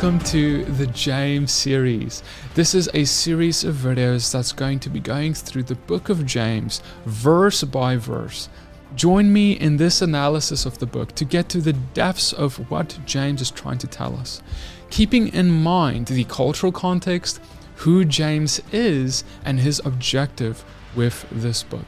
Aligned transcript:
Welcome 0.00 0.26
to 0.28 0.64
the 0.64 0.86
James 0.86 1.52
series. 1.52 2.22
This 2.54 2.74
is 2.74 2.88
a 2.94 3.04
series 3.04 3.64
of 3.64 3.74
videos 3.74 4.32
that's 4.32 4.50
going 4.50 4.78
to 4.78 4.88
be 4.88 4.98
going 4.98 5.34
through 5.34 5.64
the 5.64 5.74
book 5.74 6.08
of 6.08 6.24
James, 6.24 6.80
verse 7.04 7.62
by 7.64 7.96
verse. 7.96 8.48
Join 8.94 9.30
me 9.30 9.52
in 9.52 9.76
this 9.76 10.00
analysis 10.00 10.64
of 10.64 10.78
the 10.78 10.86
book 10.86 11.14
to 11.16 11.26
get 11.26 11.50
to 11.50 11.60
the 11.60 11.74
depths 11.74 12.32
of 12.32 12.70
what 12.70 12.98
James 13.04 13.42
is 13.42 13.50
trying 13.50 13.76
to 13.76 13.86
tell 13.86 14.16
us, 14.16 14.40
keeping 14.88 15.28
in 15.34 15.50
mind 15.50 16.06
the 16.06 16.24
cultural 16.24 16.72
context, 16.72 17.38
who 17.74 18.06
James 18.06 18.58
is, 18.72 19.22
and 19.44 19.60
his 19.60 19.82
objective 19.84 20.64
with 20.96 21.26
this 21.30 21.62
book. 21.62 21.84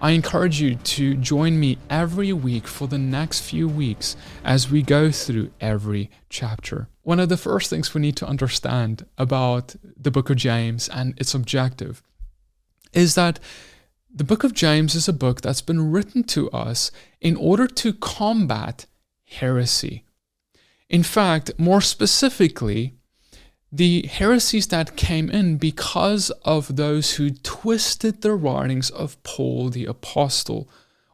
I 0.00 0.12
encourage 0.12 0.58
you 0.58 0.76
to 0.76 1.16
join 1.16 1.60
me 1.60 1.76
every 1.90 2.32
week 2.32 2.66
for 2.66 2.88
the 2.88 2.96
next 2.96 3.42
few 3.42 3.68
weeks 3.68 4.16
as 4.42 4.70
we 4.70 4.80
go 4.80 5.10
through 5.10 5.50
every 5.60 6.08
chapter. 6.30 6.88
One 7.02 7.18
of 7.18 7.28
the 7.28 7.36
first 7.36 7.68
things 7.68 7.94
we 7.94 8.00
need 8.00 8.16
to 8.16 8.26
understand 8.26 9.06
about 9.18 9.74
the 9.96 10.10
book 10.10 10.30
of 10.30 10.36
James 10.36 10.88
and 10.88 11.18
its 11.18 11.34
objective 11.34 12.02
is 12.92 13.14
that 13.16 13.40
the 14.14 14.24
book 14.24 14.44
of 14.44 14.52
James 14.54 14.94
is 14.94 15.08
a 15.08 15.12
book 15.12 15.40
that's 15.40 15.62
been 15.62 15.90
written 15.90 16.22
to 16.24 16.50
us 16.50 16.90
in 17.20 17.34
order 17.36 17.66
to 17.66 17.92
combat 17.94 18.86
heresy. 19.24 20.04
In 20.88 21.02
fact, 21.02 21.50
more 21.58 21.80
specifically, 21.80 22.94
the 23.72 24.06
heresies 24.06 24.66
that 24.66 24.96
came 24.96 25.30
in 25.30 25.56
because 25.56 26.30
of 26.44 26.76
those 26.76 27.14
who 27.14 27.30
twisted 27.30 28.20
the 28.20 28.34
writings 28.34 28.90
of 28.90 29.20
Paul 29.22 29.70
the 29.70 29.86
Apostle 29.86 30.68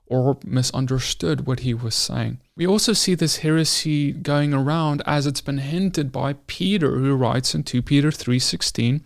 or 0.09 0.39
misunderstood 0.45 1.47
what 1.47 1.61
he 1.61 1.75
was 1.75 1.95
saying. 1.95 2.39
We 2.56 2.67
also 2.67 2.92
see 2.92 3.14
this 3.14 3.39
heresy 3.39 4.12
going 4.12 4.53
around 4.53 5.03
as 5.06 5.27
it's 5.27 5.41
been 5.41 5.59
hinted 5.59 6.11
by 6.11 6.34
Peter 6.47 6.97
who 6.97 7.14
writes 7.14 7.55
in 7.55 7.62
2 7.62 7.83
Peter 7.83 8.11
3:16 8.11 9.03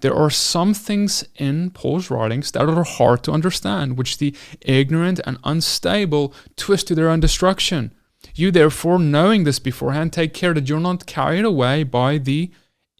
there 0.00 0.14
are 0.14 0.30
some 0.30 0.74
things 0.74 1.24
in 1.36 1.70
Paul's 1.70 2.10
writings 2.10 2.50
that 2.52 2.68
are 2.68 2.84
hard 2.84 3.22
to 3.24 3.32
understand 3.32 3.96
which 3.96 4.18
the 4.18 4.34
ignorant 4.60 5.20
and 5.26 5.38
unstable 5.44 6.34
twist 6.56 6.86
to 6.88 6.94
their 6.94 7.08
own 7.08 7.20
destruction. 7.20 7.92
You 8.34 8.50
therefore 8.50 8.98
knowing 8.98 9.44
this 9.44 9.58
beforehand 9.58 10.12
take 10.12 10.32
care 10.32 10.54
that 10.54 10.68
you're 10.68 10.80
not 10.80 11.06
carried 11.06 11.44
away 11.44 11.82
by 11.82 12.18
the 12.18 12.50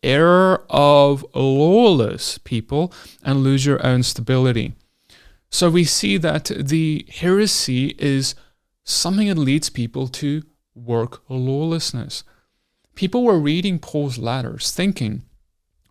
error 0.02 0.64
of 0.68 1.24
lawless 1.34 2.38
people 2.38 2.92
and 3.22 3.44
lose 3.44 3.64
your 3.64 3.84
own 3.86 4.02
stability. 4.02 4.74
So 5.52 5.70
we 5.70 5.84
see 5.84 6.16
that 6.16 6.46
the 6.46 7.06
heresy 7.08 7.94
is 7.98 8.34
something 8.84 9.28
that 9.28 9.36
leads 9.36 9.68
people 9.68 10.08
to 10.08 10.42
work 10.74 11.22
lawlessness. 11.28 12.24
People 12.94 13.22
were 13.22 13.38
reading 13.38 13.78
Paul's 13.78 14.16
letters 14.18 14.72
thinking, 14.72 15.22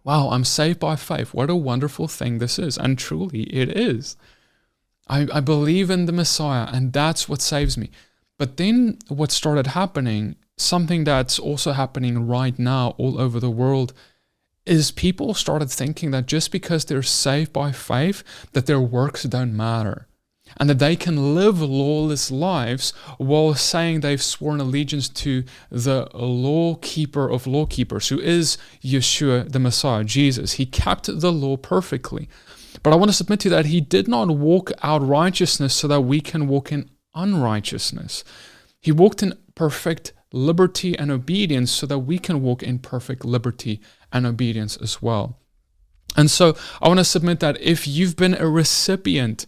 wow, 0.03 0.29
I'm 0.29 0.43
saved 0.43 0.79
by 0.79 0.95
faith. 0.95 1.33
What 1.33 1.51
a 1.51 1.55
wonderful 1.55 2.07
thing 2.07 2.39
this 2.39 2.57
is. 2.57 2.75
And 2.75 2.97
truly, 2.97 3.43
it 3.43 3.69
is. 3.77 4.17
I, 5.07 5.27
I 5.31 5.39
believe 5.39 5.91
in 5.91 6.05
the 6.05 6.11
Messiah, 6.11 6.67
and 6.71 6.91
that's 6.91 7.29
what 7.29 7.41
saves 7.41 7.77
me. 7.77 7.91
But 8.39 8.57
then 8.57 8.97
what 9.09 9.31
started 9.31 9.67
happening 9.67 10.35
something 10.57 11.03
that's 11.03 11.39
also 11.39 11.71
happening 11.71 12.27
right 12.27 12.57
now 12.57 12.89
all 12.97 13.19
over 13.19 13.39
the 13.39 13.49
world 13.49 13.93
is 14.65 14.91
people 14.91 15.33
started 15.33 15.69
thinking 15.69 16.11
that 16.11 16.27
just 16.27 16.51
because 16.51 16.85
they're 16.85 17.03
saved 17.03 17.51
by 17.51 17.71
faith 17.71 18.23
that 18.53 18.65
their 18.65 18.79
works 18.79 19.23
don't 19.23 19.55
matter 19.55 20.07
and 20.57 20.69
that 20.69 20.79
they 20.79 20.95
can 20.95 21.35
live 21.35 21.61
lawless 21.61 22.31
lives 22.31 22.91
while 23.17 23.53
saying 23.53 23.99
they've 23.99 24.21
sworn 24.21 24.59
allegiance 24.59 25.07
to 25.07 25.43
the 25.69 26.07
law 26.13 26.75
keeper 26.75 27.29
of 27.29 27.47
law 27.47 27.65
keepers 27.65 28.09
who 28.09 28.19
is 28.19 28.57
Yeshua 28.83 29.51
the 29.51 29.59
Messiah 29.59 30.03
Jesus. 30.03 30.53
He 30.53 30.65
kept 30.65 31.07
the 31.07 31.31
law 31.31 31.57
perfectly. 31.57 32.27
But 32.83 32.93
I 32.93 32.95
want 32.95 33.09
to 33.09 33.15
submit 33.15 33.41
to 33.41 33.49
you 33.49 33.55
that 33.55 33.67
he 33.67 33.81
did 33.81 34.07
not 34.07 34.29
walk 34.29 34.71
out 34.81 35.05
righteousness 35.05 35.73
so 35.73 35.87
that 35.87 36.01
we 36.01 36.21
can 36.21 36.47
walk 36.47 36.71
in 36.71 36.89
unrighteousness. 37.13 38.23
He 38.79 38.91
walked 38.91 39.21
in 39.21 39.37
perfect 39.55 40.13
liberty 40.31 40.97
and 40.97 41.11
obedience 41.11 41.71
so 41.71 41.85
that 41.85 41.99
we 41.99 42.17
can 42.17 42.41
walk 42.41 42.63
in 42.63 42.79
perfect 42.79 43.25
liberty 43.25 43.81
and 44.11 44.25
obedience 44.25 44.77
as 44.77 45.01
well. 45.01 45.37
And 46.15 46.29
so 46.29 46.55
I 46.81 46.87
want 46.87 46.99
to 46.99 47.05
submit 47.05 47.39
that 47.39 47.59
if 47.61 47.87
you've 47.87 48.15
been 48.15 48.33
a 48.33 48.47
recipient 48.47 49.45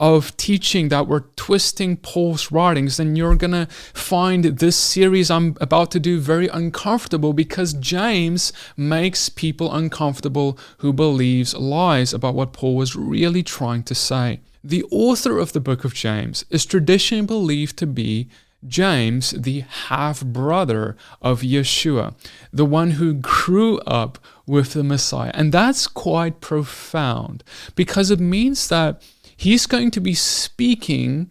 of 0.00 0.36
teaching 0.36 0.88
that 0.88 1.06
we're 1.06 1.20
twisting 1.36 1.96
Paul's 1.96 2.50
writings, 2.50 2.96
then 2.96 3.14
you're 3.14 3.36
going 3.36 3.52
to 3.52 3.66
find 3.94 4.44
this 4.44 4.76
series 4.76 5.30
I'm 5.30 5.56
about 5.60 5.92
to 5.92 6.00
do 6.00 6.18
very 6.18 6.48
uncomfortable 6.48 7.32
because 7.32 7.72
James 7.74 8.52
makes 8.76 9.28
people 9.28 9.72
uncomfortable 9.72 10.58
who 10.78 10.92
believes 10.92 11.54
lies 11.54 12.12
about 12.12 12.34
what 12.34 12.52
Paul 12.52 12.74
was 12.74 12.96
really 12.96 13.44
trying 13.44 13.84
to 13.84 13.94
say. 13.94 14.40
The 14.64 14.84
author 14.90 15.38
of 15.38 15.52
the 15.52 15.60
book 15.60 15.84
of 15.84 15.94
James 15.94 16.44
is 16.50 16.66
traditionally 16.66 17.26
believed 17.26 17.76
to 17.78 17.86
be 17.86 18.28
James, 18.66 19.32
the 19.32 19.60
half 19.60 20.24
brother 20.24 20.96
of 21.20 21.40
Yeshua, 21.40 22.14
the 22.52 22.64
one 22.64 22.92
who 22.92 23.14
grew 23.14 23.78
up 23.80 24.18
with 24.46 24.72
the 24.74 24.84
Messiah. 24.84 25.32
And 25.34 25.52
that's 25.52 25.86
quite 25.86 26.40
profound 26.40 27.42
because 27.74 28.10
it 28.10 28.20
means 28.20 28.68
that 28.68 29.02
he's 29.36 29.66
going 29.66 29.90
to 29.92 30.00
be 30.00 30.14
speaking 30.14 31.30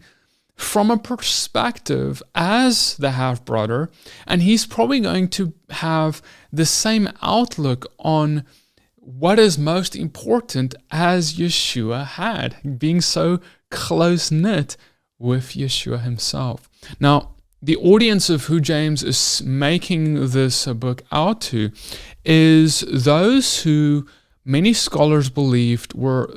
from 0.56 0.92
a 0.92 0.98
perspective 0.98 2.22
as 2.36 2.96
the 2.98 3.12
half 3.12 3.44
brother, 3.44 3.90
and 4.28 4.44
he's 4.44 4.66
probably 4.66 5.00
going 5.00 5.28
to 5.28 5.54
have 5.72 6.22
the 6.54 6.68
same 6.68 7.10
outlook 7.22 7.92
on 7.98 8.46
what 8.96 9.40
is 9.40 9.58
most 9.58 9.96
important 9.96 10.76
as 10.92 11.34
Yeshua 11.34 12.06
had, 12.06 12.78
being 12.78 13.02
so 13.02 13.40
close 13.72 14.30
knit 14.30 14.78
with 15.22 15.50
Yeshua 15.50 16.02
himself. 16.02 16.70
Now, 17.00 17.36
the 17.62 17.78
audience 17.78 18.30
of 18.30 18.46
who 18.46 18.60
James 18.60 19.04
is 19.04 19.42
making 19.44 20.30
this 20.30 20.66
book 20.66 21.04
out 21.12 21.42
to 21.42 21.72
is 22.26 22.80
those 22.90 23.62
who 23.62 24.08
many 24.44 24.74
scholars 24.74 25.30
believed 25.30 25.94
were 25.94 26.34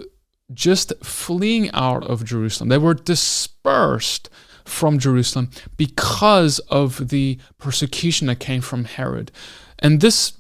just 0.53 0.93
fleeing 1.03 1.71
out 1.73 2.05
of 2.05 2.25
Jerusalem. 2.25 2.69
They 2.69 2.79
were 2.79 2.95
dispersed 2.95 4.29
from 4.65 4.99
Jerusalem 4.99 5.51
because 5.77 6.59
of 6.71 7.09
the 7.09 7.39
persecution 7.59 8.27
that 8.27 8.41
came 8.41 8.61
from 8.61 8.85
Herod. 8.85 9.33
And 9.79 10.01
this 10.01 10.35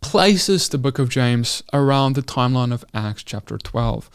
places 0.00 0.68
the 0.68 0.78
book 0.78 0.98
of 0.98 1.08
James 1.08 1.62
around 1.72 2.14
the 2.14 2.22
timeline 2.22 2.72
of 2.72 2.84
Acts 2.92 3.22
chapter 3.22 3.56
12 3.56 4.10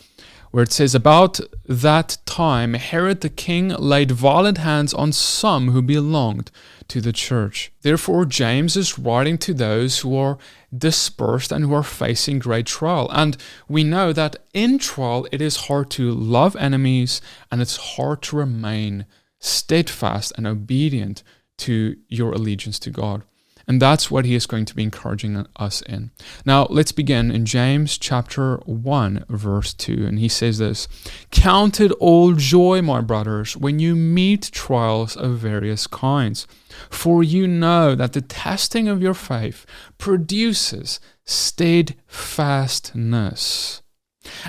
where 0.51 0.63
it 0.63 0.71
says, 0.71 0.95
About 0.95 1.39
that 1.65 2.17
time, 2.25 2.73
Herod 2.73 3.21
the 3.21 3.29
king 3.29 3.69
laid 3.69 4.11
violent 4.11 4.59
hands 4.59 4.93
on 4.93 5.11
some 5.11 5.71
who 5.71 5.81
belonged 5.81 6.51
to 6.87 7.01
the 7.01 7.13
church. 7.13 7.71
Therefore, 7.81 8.25
James 8.25 8.77
is 8.77 8.97
writing 8.97 9.37
to 9.39 9.53
those 9.53 9.99
who 9.99 10.15
are 10.15 10.37
dispersed 10.75 11.51
and 11.51 11.65
who 11.65 11.73
are 11.73 11.83
facing 11.83 12.39
great 12.39 12.65
trial. 12.65 13.09
And 13.11 13.37
we 13.67 13.83
know 13.83 14.13
that 14.13 14.37
in 14.53 14.79
trial, 14.79 15.27
it 15.31 15.41
is 15.41 15.67
hard 15.67 15.89
to 15.91 16.11
love 16.11 16.55
enemies 16.55 17.21
and 17.51 17.61
it's 17.61 17.77
hard 17.77 18.21
to 18.23 18.37
remain 18.37 19.05
steadfast 19.39 20.33
and 20.37 20.47
obedient 20.47 21.23
to 21.57 21.97
your 22.07 22.31
allegiance 22.31 22.79
to 22.79 22.89
God. 22.89 23.23
And 23.67 23.81
that's 23.81 24.09
what 24.09 24.23
he 24.23 24.33
is 24.33 24.45
going 24.45 24.63
to 24.65 24.75
be 24.75 24.83
encouraging 24.83 25.45
us 25.57 25.81
in. 25.81 26.11
Now, 26.45 26.67
let's 26.69 26.93
begin 26.93 27.31
in 27.31 27.45
James 27.45 27.97
chapter 27.97 28.57
1, 28.65 29.25
verse 29.27 29.73
2. 29.73 30.07
And 30.07 30.19
he 30.19 30.29
says 30.29 30.57
this 30.57 30.87
Count 31.31 31.81
it 31.81 31.91
all 31.93 32.33
joy, 32.33 32.81
my 32.81 33.01
brothers, 33.01 33.57
when 33.57 33.79
you 33.79 33.95
meet 33.95 34.51
trials 34.53 35.17
of 35.17 35.39
various 35.39 35.85
kinds. 35.85 36.47
For 36.89 37.23
you 37.23 37.47
know 37.47 37.95
that 37.95 38.13
the 38.13 38.21
testing 38.21 38.87
of 38.87 39.01
your 39.01 39.15
faith 39.15 39.65
produces 39.97 41.01
steadfastness. 41.25 43.81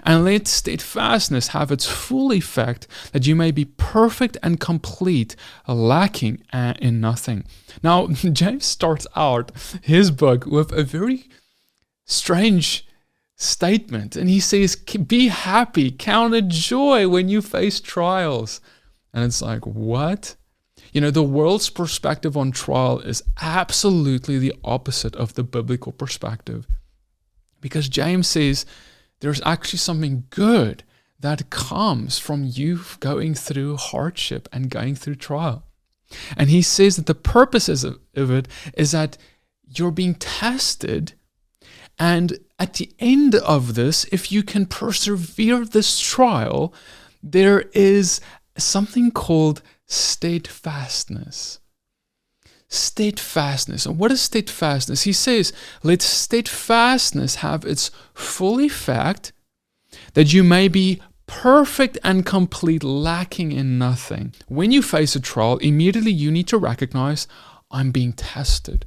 And 0.05 0.25
let 0.25 0.49
steadfastness 0.49 1.49
have 1.49 1.71
its 1.71 1.87
full 1.87 2.33
effect, 2.33 2.87
that 3.13 3.27
you 3.27 3.35
may 3.35 3.51
be 3.51 3.65
perfect 3.65 4.37
and 4.43 4.61
complete, 4.61 5.37
lacking 5.67 6.43
uh, 6.53 6.75
in 6.81 7.01
nothing. 7.01 7.45
Now, 7.83 8.07
James 8.09 8.65
starts 8.65 9.07
out 9.17 9.53
his 9.83 10.11
book 10.11 10.47
with 10.47 10.73
a 10.73 10.85
very 10.85 11.29
strange 12.05 12.87
statement, 13.37 14.17
and 14.17 14.29
he 14.29 14.41
says, 14.41 14.77
Be 14.77 15.29
happy, 15.29 15.91
count 15.91 16.35
it 16.35 16.49
joy 16.49 17.09
when 17.09 17.29
you 17.29 17.41
face 17.41 17.81
trials. 17.81 18.61
And 19.13 19.25
it's 19.25 19.41
like, 19.41 19.67
what? 19.67 20.37
You 20.93 21.01
know, 21.01 21.11
the 21.11 21.23
world's 21.23 21.71
perspective 21.71 22.37
on 22.37 22.51
trial 22.51 23.01
is 23.01 23.23
absolutely 23.41 24.39
the 24.39 24.55
opposite 24.65 25.15
of 25.17 25.35
the 25.35 25.43
biblical 25.43 25.93
perspective. 25.93 26.67
Because 27.61 27.89
James 27.89 28.29
says, 28.29 28.65
there's 29.21 29.43
actually 29.45 29.79
something 29.79 30.25
good 30.31 30.85
that 31.21 31.51
comes 31.51 32.19
from 32.19 32.45
you 32.45 32.81
going 33.01 33.35
through 33.35 33.77
hardship 33.77 34.49
and 34.53 34.71
going 34.71 34.95
through 34.95 35.17
trial. 35.17 35.65
And 36.37 36.49
he 36.49 36.63
says 36.63 36.97
that 36.97 37.07
the 37.07 37.15
purpose 37.15 37.69
of, 37.69 37.99
of 38.15 38.31
it 38.31 38.49
is 38.77 38.93
that 38.93 39.19
you're 39.67 39.91
being 39.91 40.15
tested. 40.15 41.13
And 41.99 42.39
at 42.59 42.75
the 42.75 42.91
end 42.99 43.35
of 43.35 43.75
this, 43.75 44.05
if 44.13 44.31
you 44.33 44.43
can 44.43 44.67
persevere 44.67 45.65
this 45.65 46.01
trial, 46.01 46.73
there 47.23 47.63
is 47.73 48.21
something 48.57 49.11
called 49.11 49.63
steadfastness. 49.87 51.59
Steadfastness. 52.69 53.87
And 53.87 53.99
what 53.99 54.13
is 54.13 54.21
steadfastness? 54.21 55.03
He 55.03 55.13
says, 55.13 55.53
Let 55.83 56.03
steadfastness 56.03 57.37
have 57.37 57.65
its 57.65 57.91
full 58.13 58.61
effect, 58.61 59.33
that 60.15 60.33
you 60.33 60.45
may 60.45 60.69
be 60.69 61.01
perfect 61.27 61.99
and 62.03 62.27
complete, 62.27 62.83
lacking 62.83 63.53
in 63.53 63.79
nothing. 63.79 64.35
When 64.49 64.71
you 64.73 64.83
face 64.83 65.15
a 65.15 65.21
trial, 65.21 65.59
immediately 65.59 66.13
you 66.13 66.31
need 66.31 66.49
to 66.49 66.59
recognize 66.59 67.27
I'm 67.71 67.91
being 67.91 68.13
tested. 68.13 68.87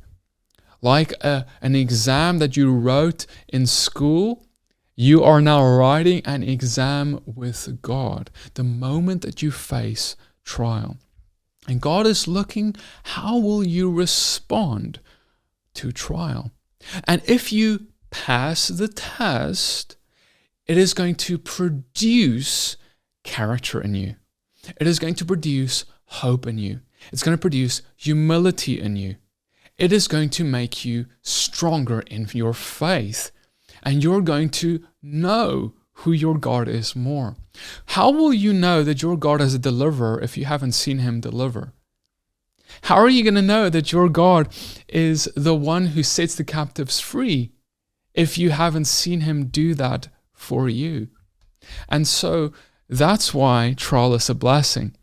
Like 0.82 1.12
a, 1.24 1.46
an 1.62 1.76
exam 1.76 2.40
that 2.40 2.58
you 2.58 2.74
wrote 2.74 3.26
in 3.48 3.68
school, 3.68 4.46
you 4.96 5.24
are 5.24 5.42
now 5.42 5.64
writing 5.64 6.22
an 6.26 6.44
exam 6.44 7.22
with 7.26 7.82
God 7.82 8.30
the 8.56 8.64
moment 8.64 9.22
that 9.22 9.42
you 9.42 9.52
face 9.52 10.16
trial. 10.44 10.98
And 11.72 11.80
God 11.80 12.06
is 12.06 12.28
looking, 12.28 12.76
how 13.04 13.38
will 13.38 13.64
you 13.64 13.90
respond 13.90 15.00
to 15.76 15.94
trial? 15.94 16.52
And 17.06 17.22
if 17.26 17.54
you 17.54 17.88
pass 18.10 18.68
the 18.68 18.90
test, 18.90 19.96
it 20.68 20.78
is 20.78 20.94
going 20.94 21.16
to 21.16 21.38
produce 21.38 22.76
character 23.24 23.80
in 23.80 23.96
you. 23.96 24.16
It 24.82 24.86
is 24.86 25.00
going 25.00 25.16
to 25.16 25.24
produce 25.24 25.86
hope 26.08 26.46
in 26.46 26.58
you. 26.58 26.82
It's 27.14 27.24
going 27.24 27.38
to 27.38 27.42
produce 27.42 27.84
humility 27.96 28.78
in 28.78 28.98
you. 28.98 29.16
It 29.78 29.94
is 29.94 30.10
going 30.10 30.30
to 30.32 30.44
make 30.44 30.84
you 30.84 31.06
stronger 31.22 32.02
in 32.02 32.28
your 32.34 32.54
faith 32.54 33.32
and 33.82 34.04
you're 34.04 34.20
going 34.20 34.50
to 34.50 34.84
know 35.02 35.76
who 36.02 36.12
your 36.12 36.38
God 36.38 36.68
is 36.68 36.96
more. 36.96 37.36
How 37.88 38.12
will 38.12 38.34
you 38.34 38.54
know 38.54 38.84
that 38.84 39.02
your 39.02 39.18
God 39.18 39.42
is 39.42 39.54
a 39.54 39.60
deliverer 39.60 40.20
if 40.22 40.38
you 40.38 40.46
haven't 40.46 40.72
seen 40.72 41.00
him 41.00 41.20
deliver? 41.20 41.74
How 42.84 42.96
are 42.96 43.10
you 43.10 43.24
going 43.24 43.36
to 43.36 43.42
know 43.42 43.70
that 43.70 43.92
your 43.92 44.08
God 44.08 44.48
is 44.88 45.30
the 45.36 45.54
one 45.54 45.88
who 45.88 46.04
sets 46.04 46.36
the 46.36 46.44
captives 46.44 47.00
free 47.00 47.52
if 48.14 48.38
you 48.38 48.52
haven't 48.52 48.86
seen 48.86 49.22
him 49.22 49.48
do 49.48 49.76
that 49.76 50.08
for 50.34 50.70
you? 50.70 51.10
And 51.90 52.08
so 52.08 52.54
that's 52.88 53.34
why 53.34 53.76
trial 53.78 54.14
is 54.14 54.30
a 54.30 54.34
blessing, 54.34 54.96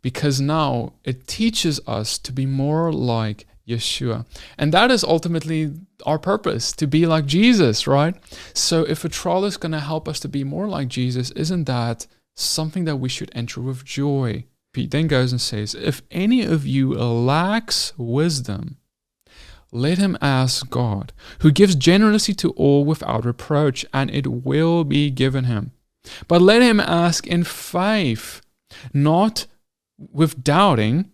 because 0.00 0.40
now 0.40 0.94
it 1.04 1.26
teaches 1.26 1.80
us 1.86 2.18
to 2.18 2.32
be 2.32 2.46
more 2.46 2.92
like 2.92 3.46
Yeshua. 3.68 4.26
And 4.56 4.72
that 4.72 4.90
is 4.90 5.04
ultimately 5.04 5.72
our 6.06 6.18
purpose 6.18 6.72
to 6.72 6.86
be 6.86 7.06
like 7.06 7.26
Jesus, 7.26 7.86
right? 7.86 8.14
So 8.54 8.84
if 8.84 9.04
a 9.04 9.08
trial 9.08 9.44
is 9.44 9.56
going 9.56 9.72
to 9.72 9.80
help 9.80 10.08
us 10.08 10.20
to 10.20 10.28
be 10.28 10.44
more 10.44 10.68
like 10.68 10.88
Jesus, 10.88 11.30
isn't 11.32 11.64
that 11.64 12.06
something 12.36 12.84
that 12.84 12.96
we 12.96 13.08
should 13.08 13.30
enter 13.34 13.60
with 13.60 13.84
joy? 13.84 14.44
He 14.74 14.86
then 14.86 15.08
goes 15.08 15.32
and 15.32 15.40
says, 15.40 15.74
If 15.74 16.02
any 16.10 16.42
of 16.42 16.66
you 16.66 16.92
lacks 16.94 17.92
wisdom, 17.98 18.76
let 19.70 19.98
him 19.98 20.16
ask 20.22 20.70
God, 20.70 21.12
who 21.40 21.50
gives 21.50 21.74
generously 21.74 22.34
to 22.34 22.50
all 22.50 22.84
without 22.84 23.24
reproach, 23.24 23.84
and 23.92 24.10
it 24.10 24.26
will 24.26 24.84
be 24.84 25.10
given 25.10 25.44
him. 25.44 25.72
But 26.26 26.40
let 26.40 26.62
him 26.62 26.80
ask 26.80 27.26
in 27.26 27.44
faith, 27.44 28.40
not 28.94 29.46
with 29.98 30.42
doubting. 30.42 31.10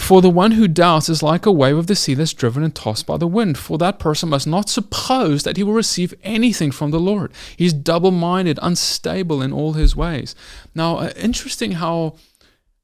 For 0.00 0.22
the 0.22 0.30
one 0.30 0.52
who 0.52 0.66
doubts 0.66 1.08
is 1.08 1.22
like 1.22 1.46
a 1.46 1.52
wave 1.52 1.76
of 1.76 1.86
the 1.86 1.94
sea 1.94 2.14
that's 2.14 2.32
driven 2.32 2.64
and 2.64 2.74
tossed 2.74 3.06
by 3.06 3.16
the 3.16 3.28
wind. 3.28 3.58
For 3.58 3.78
that 3.78 4.00
person 4.00 4.30
must 4.30 4.46
not 4.46 4.68
suppose 4.68 5.44
that 5.44 5.56
he 5.56 5.62
will 5.62 5.74
receive 5.74 6.14
anything 6.24 6.72
from 6.72 6.90
the 6.90 6.98
Lord. 6.98 7.32
He's 7.56 7.72
double 7.72 8.10
minded, 8.10 8.58
unstable 8.60 9.40
in 9.40 9.52
all 9.52 9.74
his 9.74 9.94
ways. 9.94 10.34
Now, 10.74 10.96
uh, 10.96 11.12
interesting 11.16 11.72
how, 11.72 12.16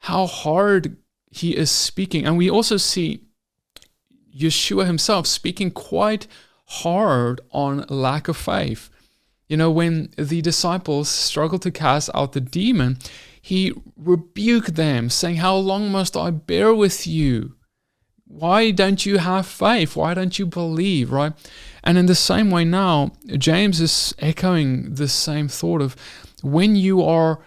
how 0.00 0.26
hard 0.26 0.98
he 1.30 1.56
is 1.56 1.70
speaking. 1.70 2.24
And 2.26 2.36
we 2.36 2.48
also 2.48 2.76
see 2.76 3.24
Yeshua 4.38 4.86
himself 4.86 5.26
speaking 5.26 5.72
quite 5.72 6.28
hard 6.66 7.40
on 7.50 7.86
lack 7.88 8.28
of 8.28 8.36
faith. 8.36 8.88
You 9.48 9.56
know, 9.56 9.70
when 9.70 10.10
the 10.16 10.42
disciples 10.42 11.08
struggled 11.08 11.62
to 11.62 11.70
cast 11.70 12.10
out 12.14 12.34
the 12.34 12.40
demon, 12.40 12.98
he 13.46 13.72
rebuked 13.96 14.75
them, 14.75 15.08
saying, 15.08 15.37
How 15.37 15.54
long 15.54 15.93
must 15.93 16.16
I 16.16 16.31
bear 16.31 16.75
with 16.75 17.06
you? 17.06 17.54
Why 18.26 18.72
don't 18.72 19.06
you 19.06 19.19
have 19.19 19.46
faith? 19.46 19.94
Why 19.94 20.14
don't 20.14 20.37
you 20.37 20.46
believe? 20.46 21.12
Right? 21.12 21.32
And 21.84 21.96
in 21.96 22.06
the 22.06 22.16
same 22.16 22.50
way 22.50 22.64
now, 22.64 23.12
James 23.38 23.81
is 23.81 24.16
echoing 24.19 24.96
the 24.96 25.06
same 25.06 25.46
thought 25.46 25.81
of 25.81 25.94
when 26.43 26.75
you 26.75 27.04
are 27.04 27.38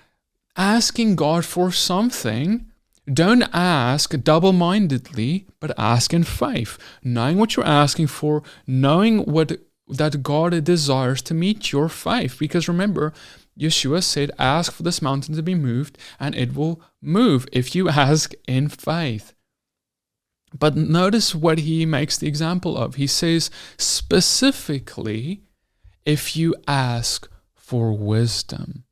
asking 0.55 1.17
God 1.17 1.43
for 1.43 1.69
something, 1.69 2.71
don't 3.13 3.43
ask 3.53 4.17
double 4.23 4.53
mindedly, 4.53 5.47
but 5.59 5.77
ask 5.77 6.13
in 6.13 6.23
faith, 6.23 6.77
knowing 7.03 7.37
what 7.37 7.57
you're 7.57 7.65
asking 7.65 8.07
for, 8.07 8.41
knowing 8.65 9.25
what 9.25 9.51
that 9.89 10.23
God 10.23 10.63
desires 10.63 11.21
to 11.23 11.33
meet 11.33 11.73
your 11.73 11.89
faith. 11.89 12.37
Because 12.39 12.69
remember, 12.69 13.11
Yeshua 13.59 14.01
said, 14.01 14.31
Ask 14.39 14.71
for 14.71 14.83
this 14.83 15.01
mountain 15.01 15.35
to 15.35 15.43
be 15.43 15.55
moved, 15.55 15.97
and 16.19 16.33
it 16.35 16.55
will 16.55 16.81
move 17.01 17.47
if 17.51 17.75
you 17.75 17.89
ask 17.89 18.33
in 18.47 18.69
faith. 18.69 19.33
But 20.57 20.75
notice 20.75 21.35
what 21.35 21.59
he 21.59 21.85
makes 21.85 22.17
the 22.17 22.27
example 22.27 22.77
of. 22.77 22.95
He 22.95 23.07
says, 23.07 23.51
specifically, 23.77 25.41
if 26.05 26.35
you 26.35 26.55
ask 26.67 27.29
for 27.53 27.93
wisdom. 27.93 28.83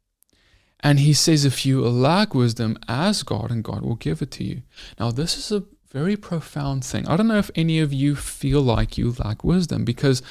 And 0.81 0.99
he 0.99 1.13
says, 1.13 1.45
if 1.45 1.65
you 1.65 1.81
lack 1.81 2.35
wisdom, 2.35 2.77
ask 2.87 3.25
God, 3.25 3.49
and 3.49 3.63
God 3.63 3.81
will 3.81 3.95
give 3.95 4.21
it 4.21 4.29
to 4.31 4.43
you. 4.43 4.61
Now, 4.99 5.09
this 5.09 5.35
is 5.35 5.51
a 5.51 5.63
very 5.91 6.15
profound 6.15 6.85
thing. 6.85 7.07
I 7.07 7.17
don't 7.17 7.27
know 7.27 7.39
if 7.39 7.49
any 7.55 7.79
of 7.79 7.91
you 7.91 8.15
feel 8.15 8.61
like 8.61 8.97
you 8.97 9.15
lack 9.17 9.43
wisdom 9.43 9.83
because 9.83 10.21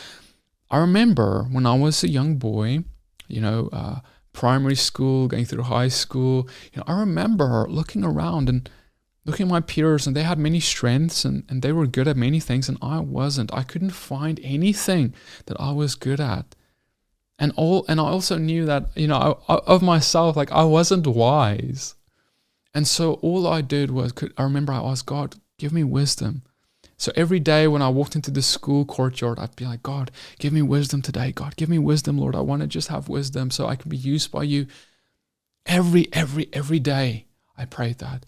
I 0.71 0.79
remember 0.79 1.47
when 1.51 1.67
I 1.67 1.77
was 1.77 2.05
a 2.05 2.09
young 2.09 2.37
boy, 2.37 2.85
you 3.27 3.41
know, 3.41 3.69
uh, 3.73 4.01
primary 4.37 4.77
school, 4.77 5.27
going 5.27 5.47
through 5.47 5.63
high 5.63 5.89
school, 5.89 6.49
you 6.73 6.79
know, 6.79 6.85
I 6.87 7.01
remember 7.01 7.67
looking 7.69 8.05
around 8.05 8.49
and 8.49 8.71
looking 9.25 9.47
at 9.47 9.51
my 9.51 9.61
peers 9.61 10.07
and 10.07 10.15
they 10.15 10.23
had 10.23 10.39
many 10.39 10.61
strengths 10.61 11.25
and, 11.25 11.43
and 11.49 11.63
they 11.63 11.73
were 11.73 11.87
good 11.87 12.07
at 12.07 12.17
many 12.17 12.39
things 12.39 12.69
and 12.69 12.79
I 12.81 13.01
wasn't. 13.01 13.53
I 13.53 13.65
couldn't 13.65 13.91
find 13.91 14.39
anything 14.45 15.15
that 15.47 15.59
I 15.59 15.73
was 15.73 15.97
good 15.97 16.21
at. 16.21 16.55
And 17.39 17.53
all 17.57 17.85
and 17.89 17.99
I 17.99 18.05
also 18.05 18.39
knew 18.39 18.65
that, 18.67 18.91
you 18.95 19.09
know, 19.09 19.41
I, 19.49 19.55
of 19.67 19.83
myself, 19.83 20.37
like 20.37 20.53
I 20.53 20.65
wasn't 20.65 21.07
wise. 21.07 21.97
And 22.75 22.87
so 22.87 23.15
all 23.15 23.47
I 23.47 23.63
did 23.63 23.91
was 23.91 24.13
could 24.13 24.33
I 24.37 24.43
remember 24.45 24.73
I 24.73 24.79
asked 24.79 25.07
God, 25.07 25.37
give 25.59 25.73
me 25.73 25.83
wisdom. 25.83 26.43
So 26.99 27.13
every 27.15 27.41
day 27.41 27.69
when 27.69 27.83
I 27.83 27.89
walked 27.89 28.17
into 28.17 28.31
the 28.31 28.43
school 28.43 28.85
courtyard, 28.85 29.39
I'd 29.39 29.57
be 29.57 29.67
like, 29.67 29.83
God, 29.83 30.11
give 30.39 30.53
me 30.53 30.63
wisdom 30.63 31.03
today. 31.03 31.31
God, 31.33 31.57
give 31.57 31.69
me 31.69 31.79
wisdom, 31.79 32.19
Lord. 32.19 32.35
I 32.35 32.41
want 32.41 32.63
to 32.63 32.69
just 32.69 32.89
have 32.89 33.09
wisdom 33.09 33.51
so 33.51 33.67
I 33.67 33.77
can 33.77 33.91
be 33.91 33.97
used 33.97 34.33
by 34.33 34.45
you. 34.45 34.67
Every, 35.67 36.09
every, 36.13 36.49
every 36.53 36.79
day 36.79 37.27
I 37.57 37.67
prayed 37.67 37.99
that. 37.99 38.25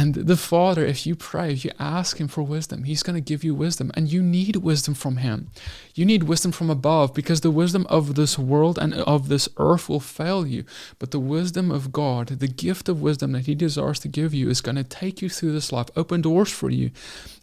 And 0.00 0.14
the 0.14 0.38
Father, 0.38 0.86
if 0.86 1.06
you 1.06 1.14
pray, 1.14 1.52
if 1.52 1.62
you 1.62 1.72
ask 1.78 2.18
Him 2.18 2.26
for 2.26 2.42
wisdom, 2.42 2.84
He's 2.84 3.02
going 3.02 3.16
to 3.16 3.20
give 3.20 3.44
you 3.44 3.54
wisdom. 3.54 3.90
And 3.92 4.10
you 4.10 4.22
need 4.22 4.56
wisdom 4.56 4.94
from 4.94 5.18
Him. 5.18 5.50
You 5.94 6.06
need 6.06 6.22
wisdom 6.22 6.52
from 6.52 6.70
above 6.70 7.12
because 7.12 7.42
the 7.42 7.50
wisdom 7.50 7.86
of 7.90 8.14
this 8.14 8.38
world 8.38 8.78
and 8.78 8.94
of 8.94 9.28
this 9.28 9.46
earth 9.58 9.90
will 9.90 10.00
fail 10.00 10.46
you. 10.46 10.64
But 10.98 11.10
the 11.10 11.20
wisdom 11.20 11.70
of 11.70 11.92
God, 11.92 12.28
the 12.28 12.48
gift 12.48 12.88
of 12.88 13.02
wisdom 13.02 13.32
that 13.32 13.44
He 13.44 13.54
desires 13.54 13.98
to 13.98 14.08
give 14.08 14.32
you, 14.32 14.48
is 14.48 14.62
going 14.62 14.76
to 14.76 14.84
take 14.84 15.20
you 15.20 15.28
through 15.28 15.52
this 15.52 15.70
life, 15.70 15.90
open 15.94 16.22
doors 16.22 16.50
for 16.50 16.70
you, 16.70 16.92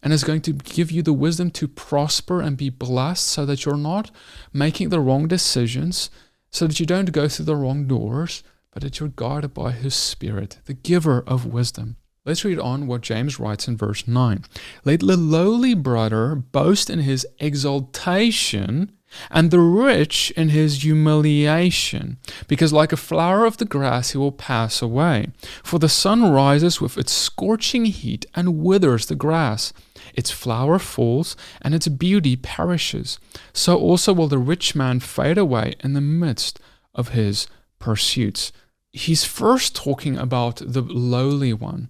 and 0.02 0.12
is 0.12 0.24
going 0.24 0.42
to 0.42 0.54
give 0.54 0.90
you 0.90 1.04
the 1.04 1.14
wisdom 1.14 1.52
to 1.52 1.68
prosper 1.68 2.42
and 2.42 2.58
be 2.58 2.72
blessed 2.72 3.28
so 3.28 3.46
that 3.46 3.66
you're 3.66 3.78
not 3.78 4.10
making 4.52 4.90
the 4.90 5.00
wrong 5.00 5.28
decisions, 5.28 6.10
so 6.50 6.66
that 6.66 6.80
you 6.80 6.88
don't 6.88 7.12
go 7.12 7.28
through 7.28 7.46
the 7.46 7.56
wrong 7.56 7.86
doors, 7.86 8.42
but 8.72 8.82
that 8.82 9.00
you're 9.00 9.10
guided 9.10 9.54
by 9.54 9.74
His 9.74 9.94
Spirit, 9.94 10.58
the 10.66 10.74
giver 10.74 11.24
of 11.28 11.46
wisdom. 11.46 11.98
Let's 12.28 12.44
read 12.44 12.60
on 12.60 12.88
what 12.88 13.04
James 13.04 13.40
writes 13.40 13.70
in 13.70 13.78
verse 13.78 14.06
9. 14.06 14.44
Let 14.84 15.00
the 15.00 15.16
lowly 15.16 15.74
brother 15.74 16.36
boast 16.36 16.90
in 16.90 17.00
his 17.00 17.26
exaltation, 17.40 18.92
and 19.32 19.50
the 19.50 19.62
rich 19.62 20.34
in 20.36 20.50
his 20.50 20.84
humiliation, 20.84 22.18
because 22.50 22.74
like 22.74 22.92
a 22.92 22.98
flower 22.98 23.46
of 23.46 23.56
the 23.56 23.64
grass 23.64 24.12
he 24.12 24.18
will 24.18 24.34
pass 24.34 24.82
away. 24.82 25.28
For 25.64 25.80
the 25.80 25.88
sun 25.88 26.30
rises 26.30 26.82
with 26.82 26.98
its 26.98 27.14
scorching 27.14 27.86
heat 27.86 28.26
and 28.36 28.60
withers 28.62 29.06
the 29.06 29.16
grass. 29.16 29.72
Its 30.14 30.30
flower 30.30 30.80
falls, 30.80 31.38
and 31.62 31.74
its 31.74 31.88
beauty 31.88 32.36
perishes. 32.36 33.20
So 33.54 33.78
also 33.78 34.12
will 34.12 34.28
the 34.28 34.38
rich 34.38 34.76
man 34.76 35.00
fade 35.00 35.38
away 35.38 35.76
in 35.80 35.94
the 35.94 36.02
midst 36.02 36.60
of 36.94 37.10
his 37.10 37.48
pursuits. 37.80 38.52
He's 38.92 39.24
first 39.24 39.78
talking 39.78 40.18
about 40.18 40.58
the 40.58 40.82
lowly 40.82 41.54
one 41.54 41.88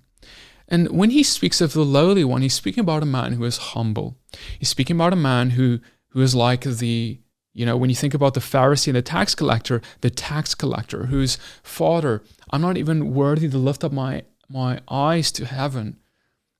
And 0.68 0.90
when 0.90 1.12
he 1.12 1.24
speaks 1.24 1.62
of 1.62 1.74
the 1.74 1.86
lowly 1.86 2.24
one, 2.24 2.42
he's 2.42 2.54
speaking 2.54 2.82
about 2.82 3.04
a 3.04 3.08
man 3.08 3.34
who 3.34 3.44
is 3.46 3.58
humble. 3.58 4.18
He's 4.60 4.70
speaking 4.70 4.98
about 4.98 5.14
a 5.14 5.18
man 5.18 5.52
who 5.52 5.80
who 6.10 6.22
is 6.22 6.36
like 6.36 6.62
the 6.62 7.20
you 7.54 7.66
know, 7.66 7.76
when 7.76 7.90
you 7.90 7.96
think 7.96 8.14
about 8.14 8.36
the 8.36 8.40
Pharisee 8.40 8.90
and 8.90 8.96
the 8.96 9.02
tax 9.02 9.34
collector, 9.34 9.82
the 10.02 10.12
tax 10.12 10.54
collector 10.54 11.08
whose 11.08 11.40
father, 11.64 12.22
I'm 12.52 12.62
not 12.62 12.78
even 12.78 13.16
worthy 13.16 13.50
to 13.50 13.58
lift 13.58 13.84
up 13.84 13.92
my 13.92 14.26
my 14.48 14.80
eyes 14.90 15.32
to 15.34 15.46
heaven. 15.46 15.98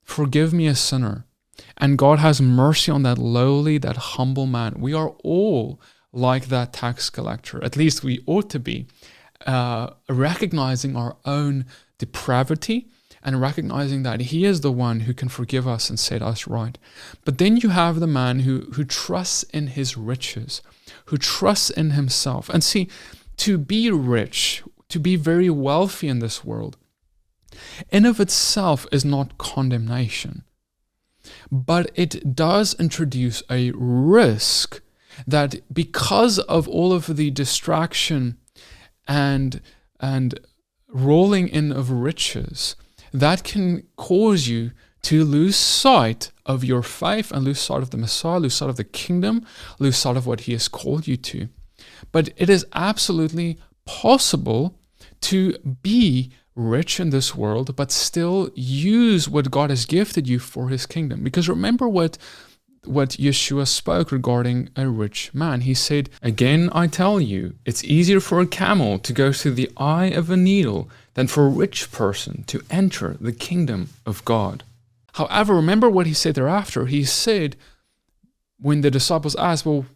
Forgive 0.04 0.54
me 0.54 0.66
a 0.68 0.76
sinner. 0.76 1.26
And 1.78 1.98
God 1.98 2.20
has 2.20 2.42
mercy 2.42 2.92
on 2.92 3.04
that 3.04 3.18
lowly, 3.18 3.78
that 3.78 3.98
humble 3.98 4.48
man. 4.48 4.76
We 4.80 4.94
are 4.94 5.10
all 5.24 5.80
like 6.12 6.48
that 6.48 6.74
tax 6.74 7.10
collector. 7.10 7.64
At 7.64 7.76
least 7.76 8.04
we 8.04 8.24
ought 8.26 8.50
to 8.52 8.60
be, 8.60 8.88
uh, 9.46 9.92
recognizing 10.10 10.96
our 10.96 11.18
own 11.26 11.66
depravity 12.00 12.90
and 13.28 13.42
recognizing 13.42 14.04
that 14.04 14.22
He 14.22 14.46
is 14.46 14.62
the 14.62 14.72
one 14.72 15.02
who 15.02 15.14
can 15.14 15.28
forgive 15.28 15.68
us 15.68 15.90
and 15.90 16.00
set 16.00 16.22
us 16.22 16.48
right. 16.48 16.78
But 17.26 17.40
then 17.40 17.58
you 17.58 17.70
have 17.70 18.00
the 18.00 18.08
man 18.08 18.40
who, 18.40 18.62
who 18.76 18.86
trusts 18.86 19.44
in 19.44 19.68
his 19.68 19.98
riches, 19.98 20.62
who 21.08 21.18
trusts 21.18 21.70
in 21.70 21.92
himself. 21.92 22.48
And 22.48 22.64
see, 22.64 22.88
to 23.36 23.58
be 23.58 23.92
rich, 23.92 24.64
to 24.88 24.98
be 24.98 25.18
very 25.18 25.50
wealthy 25.50 26.08
in 26.08 26.20
this 26.20 26.46
world, 26.46 26.78
in 27.90 28.06
of 28.06 28.22
itself 28.22 28.88
is 28.94 29.04
not 29.04 29.38
condemnation, 29.38 30.46
but 31.52 31.92
it 31.96 32.34
does 32.34 32.76
introduce 32.76 33.44
a 33.50 33.72
risk 33.76 34.80
that 35.28 35.56
because 35.74 36.40
of 36.40 36.70
all 36.70 36.94
of 36.94 37.18
the 37.18 37.30
distraction 37.32 38.38
and 39.06 39.60
and 40.00 40.40
rolling 40.88 41.50
in 41.50 41.74
of 41.74 41.92
riches, 41.92 42.78
that 43.22 43.44
can 43.44 43.84
cause 43.96 44.48
you 44.48 44.72
to 45.04 45.24
lose 45.24 45.56
sight 45.56 46.32
of 46.46 46.64
your 46.64 46.84
faith 46.84 47.32
and 47.32 47.44
lose 47.44 47.60
sight 47.60 47.82
of 47.82 47.92
the 47.92 47.98
Messiah, 47.98 48.40
lose 48.40 48.56
sight 48.56 48.70
of 48.70 48.78
the 48.78 48.84
kingdom, 48.84 49.46
lose 49.80 49.98
sight 49.98 50.18
of 50.18 50.26
what 50.28 50.42
He 50.42 50.54
has 50.54 50.68
called 50.68 51.08
you 51.08 51.18
to. 51.18 51.50
But 52.12 52.30
it 52.38 52.50
is 52.50 52.66
absolutely 52.74 53.58
possible 53.86 54.80
to 55.22 55.58
be 55.82 56.32
rich 56.56 57.00
in 57.00 57.12
this 57.12 57.36
world, 57.36 57.76
but 57.76 57.92
still 57.92 58.50
use 58.56 59.30
what 59.30 59.52
God 59.52 59.70
has 59.70 59.86
gifted 59.86 60.28
you 60.28 60.40
for 60.40 60.70
His 60.70 60.86
kingdom. 60.86 61.24
Because 61.24 61.48
remember 61.48 61.88
what 61.88 62.18
what 62.88 63.10
Yeshua 63.12 63.68
spoke 63.68 64.12
regarding 64.12 64.70
a 64.76 64.88
rich 64.88 65.34
man. 65.34 65.62
He 65.62 65.74
said, 65.74 66.10
Again, 66.22 66.70
I 66.72 66.88
tell 66.88 67.20
you, 67.20 67.56
it's 67.66 67.84
easier 67.84 68.20
for 68.20 68.40
a 68.40 68.48
camel 68.48 68.98
to 69.00 69.14
go 69.14 69.32
through 69.32 69.56
the 69.56 69.70
eye 69.78 70.06
of 70.06 70.30
a 70.30 70.38
needle 70.38 70.90
than 71.18 71.26
for 71.26 71.48
a 71.48 71.50
rich 71.50 71.92
person 71.92 72.44
to 72.46 72.62
enter 72.70 73.18
the 73.20 73.32
kingdom 73.32 73.90
of 74.06 74.24
God. 74.24 74.64
However, 75.14 75.56
remember 75.56 75.90
what 75.90 76.06
he 76.06 76.14
said 76.14 76.36
thereafter. 76.36 76.86
He 76.86 77.04
said, 77.06 77.56
when 78.60 78.82
the 78.82 78.92
disciples 78.92 79.36
asked, 79.36 79.66
Well, 79.66 79.88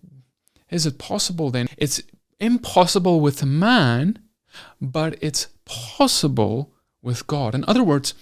is 0.71 0.87
it 0.87 0.97
possible 0.97 1.51
then? 1.51 1.67
It's 1.77 2.01
impossible 2.39 3.21
with 3.21 3.45
man, 3.45 4.17
but 4.81 5.15
it's 5.21 5.49
possible 5.63 6.71
with 7.03 7.27
God. 7.27 7.53
In 7.53 7.65
other 7.67 7.83
words, 7.83 8.15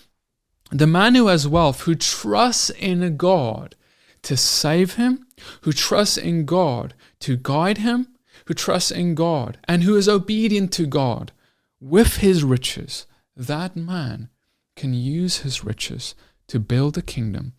the 0.70 0.86
man 0.86 1.16
who 1.16 1.28
has 1.28 1.48
wealth, 1.48 1.84
who 1.84 1.96
trusts 1.96 2.70
in 2.70 3.16
God, 3.16 3.76
to 4.24 4.36
save 4.36 4.96
him, 4.96 5.26
who 5.62 5.72
trusts 5.72 6.18
in 6.18 6.44
God 6.44 6.94
to 7.22 7.38
guide 7.38 7.78
him, 7.78 8.10
who 8.48 8.54
trusts 8.54 8.92
in 8.92 9.16
God, 9.16 9.58
and 9.70 9.84
who 9.84 9.96
is 9.96 10.10
obedient 10.10 10.74
to 10.74 10.86
God 10.86 11.32
with 11.80 12.18
his 12.18 12.44
riches, 12.44 13.06
that 13.36 13.76
man 13.76 14.30
can 14.76 14.94
use 14.94 15.40
his 15.40 15.64
riches 15.64 16.16
to 16.48 16.60
build 16.60 16.98
a 16.98 17.02
kingdom 17.02 17.54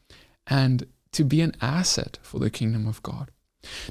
and 0.46 0.86
to 1.12 1.24
be 1.24 1.40
an 1.40 1.54
asset 1.60 2.18
for 2.22 2.38
the 2.38 2.50
kingdom 2.50 2.86
of 2.86 3.02
God. 3.02 3.30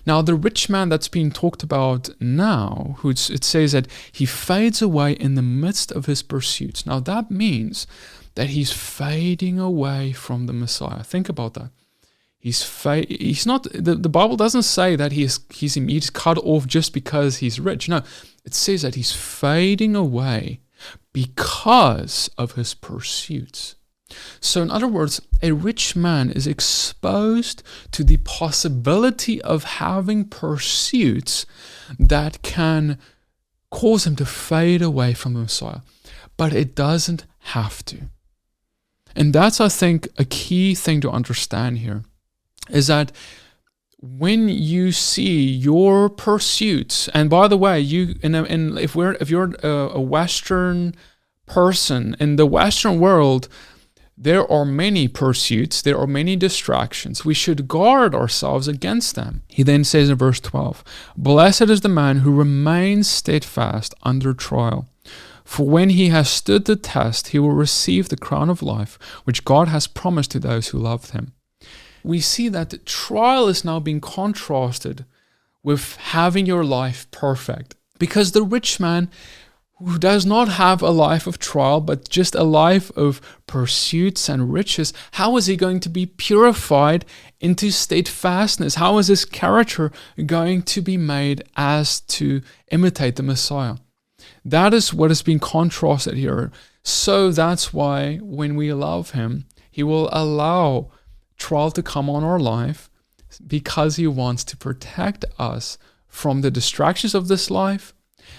Now, 0.05 0.21
the 0.21 0.35
rich 0.35 0.69
man 0.69 0.89
that's 0.89 1.07
being 1.07 1.31
talked 1.31 1.61
about 1.61 2.09
now, 2.19 2.95
who 2.99 3.11
it 3.11 3.17
says 3.17 3.73
that 3.73 3.87
he 4.11 4.25
fades 4.25 4.81
away 4.81 5.13
in 5.13 5.35
the 5.35 5.43
midst 5.43 5.91
of 5.91 6.07
his 6.07 6.23
pursuits. 6.23 6.85
Now, 6.85 6.99
that 7.01 7.29
means 7.29 7.85
that 8.35 8.49
he's 8.49 8.71
fading 8.71 9.59
away 9.59 10.11
from 10.11 10.47
the 10.47 10.53
Messiah. 10.53 11.03
Think 11.03 11.29
about 11.29 11.53
that. 11.53 11.71
He's 12.39 12.63
fa- 12.63 13.05
he's 13.07 13.45
not 13.45 13.63
the, 13.73 13.95
the 13.95 14.09
Bible 14.09 14.37
doesn't 14.37 14.63
say 14.63 14.95
that 14.95 15.11
he's 15.11 15.41
he's 15.49 15.73
he's 15.73 16.09
cut 16.09 16.37
off 16.37 16.65
just 16.65 16.93
because 16.93 17.37
he's 17.37 17.59
rich. 17.59 17.89
No, 17.89 18.01
it 18.45 18.53
says 18.53 18.81
that 18.83 18.95
he's 18.95 19.11
fading 19.11 19.93
away 19.93 20.61
because 21.11 22.29
of 22.37 22.53
his 22.53 22.73
pursuits. 22.73 23.75
So, 24.39 24.61
in 24.61 24.71
other 24.71 24.87
words, 24.87 25.21
a 25.41 25.51
rich 25.51 25.95
man 25.95 26.31
is 26.31 26.47
exposed 26.47 27.61
to 27.91 28.03
the 28.03 28.17
possibility 28.17 29.41
of 29.41 29.63
having 29.63 30.25
pursuits 30.25 31.45
that 31.99 32.41
can 32.41 32.97
cause 33.69 34.07
him 34.07 34.15
to 34.15 34.25
fade 34.25 34.81
away 34.81 35.13
from 35.13 35.33
the 35.33 35.41
Messiah. 35.41 35.81
But 36.37 36.53
it 36.53 36.73
doesn't 36.73 37.25
have 37.39 37.83
to. 37.85 38.09
And 39.15 39.33
that's, 39.33 39.59
I 39.59 39.67
think, 39.67 40.07
a 40.17 40.25
key 40.25 40.73
thing 40.73 41.01
to 41.01 41.11
understand 41.11 41.79
here 41.79 42.03
is 42.69 42.87
that 42.87 43.11
when 44.01 44.47
you 44.47 44.91
see 44.91 45.43
your 45.45 46.09
pursuits, 46.09 47.09
and 47.09 47.29
by 47.29 47.47
the 47.47 47.57
way, 47.57 47.79
you 47.79 48.15
in, 48.21 48.33
a, 48.33 48.43
in 48.43 48.77
if 48.77 48.95
we're 48.95 49.13
if 49.19 49.29
you're 49.29 49.55
a, 49.61 49.67
a 49.67 50.01
Western 50.01 50.95
person 51.45 52.15
in 52.19 52.37
the 52.37 52.45
Western 52.45 52.99
world, 52.99 53.49
there 54.17 54.49
are 54.49 54.65
many 54.65 55.07
pursuits, 55.07 55.81
there 55.81 55.97
are 55.97 56.07
many 56.07 56.35
distractions. 56.35 57.25
We 57.25 57.33
should 57.33 57.67
guard 57.67 58.15
ourselves 58.15 58.67
against 58.67 59.15
them. 59.15 59.43
He 59.47 59.63
then 59.63 59.83
says 59.83 60.09
in 60.09 60.17
verse 60.17 60.39
12, 60.39 60.83
Blessed 61.17 61.69
is 61.69 61.81
the 61.81 61.89
man 61.89 62.19
who 62.19 62.33
remains 62.33 63.09
steadfast 63.09 63.93
under 64.03 64.33
trial. 64.33 64.87
For 65.43 65.65
when 65.65 65.89
he 65.89 66.09
has 66.09 66.29
stood 66.29 66.65
the 66.65 66.75
test, 66.75 67.29
he 67.29 67.39
will 67.39 67.53
receive 67.53 68.09
the 68.09 68.17
crown 68.17 68.49
of 68.49 68.61
life, 68.61 68.99
which 69.23 69.45
God 69.45 69.67
has 69.69 69.87
promised 69.87 70.31
to 70.31 70.39
those 70.39 70.67
who 70.67 70.77
love 70.77 71.09
him 71.09 71.33
we 72.03 72.19
see 72.19 72.49
that 72.49 72.85
trial 72.85 73.47
is 73.47 73.65
now 73.65 73.79
being 73.79 74.01
contrasted 74.01 75.05
with 75.63 75.95
having 75.97 76.45
your 76.45 76.63
life 76.63 77.09
perfect. 77.11 77.75
Because 77.97 78.31
the 78.31 78.43
rich 78.43 78.79
man 78.79 79.09
who 79.77 79.97
does 79.97 80.25
not 80.25 80.49
have 80.49 80.81
a 80.81 80.89
life 80.89 81.25
of 81.25 81.39
trial, 81.39 81.79
but 81.79 82.09
just 82.09 82.35
a 82.35 82.43
life 82.43 82.91
of 82.97 83.21
pursuits 83.47 84.27
and 84.27 84.51
riches, 84.51 84.93
how 85.11 85.37
is 85.37 85.45
he 85.45 85.55
going 85.55 85.79
to 85.79 85.89
be 85.89 86.05
purified 86.05 87.05
into 87.39 87.71
steadfastness? 87.71 88.75
How 88.75 88.97
is 88.97 89.07
his 89.07 89.23
character 89.23 89.91
going 90.25 90.63
to 90.63 90.81
be 90.81 90.97
made 90.97 91.43
as 91.55 92.01
to 92.01 92.41
imitate 92.71 93.15
the 93.15 93.23
Messiah? 93.23 93.75
That 94.43 94.73
is 94.73 94.93
what 94.93 95.11
is 95.11 95.21
being 95.21 95.39
contrasted 95.39 96.15
here. 96.15 96.51
So 96.83 97.31
that's 97.31 97.73
why 97.73 98.17
when 98.17 98.55
we 98.55 98.73
love 98.73 99.11
him, 99.11 99.45
he 99.71 99.83
will 99.83 100.09
allow 100.11 100.91
trial 101.39 101.71
to 101.71 101.81
come 101.81 102.09
on 102.09 102.23
our 102.23 102.39
life 102.39 102.89
because 103.45 103.95
He 103.95 104.07
wants 104.07 104.43
to 104.45 104.57
protect 104.57 105.25
us 105.39 105.77
from 106.07 106.41
the 106.41 106.51
distractions 106.51 107.15
of 107.15 107.27
this 107.27 107.49
life 107.49 107.93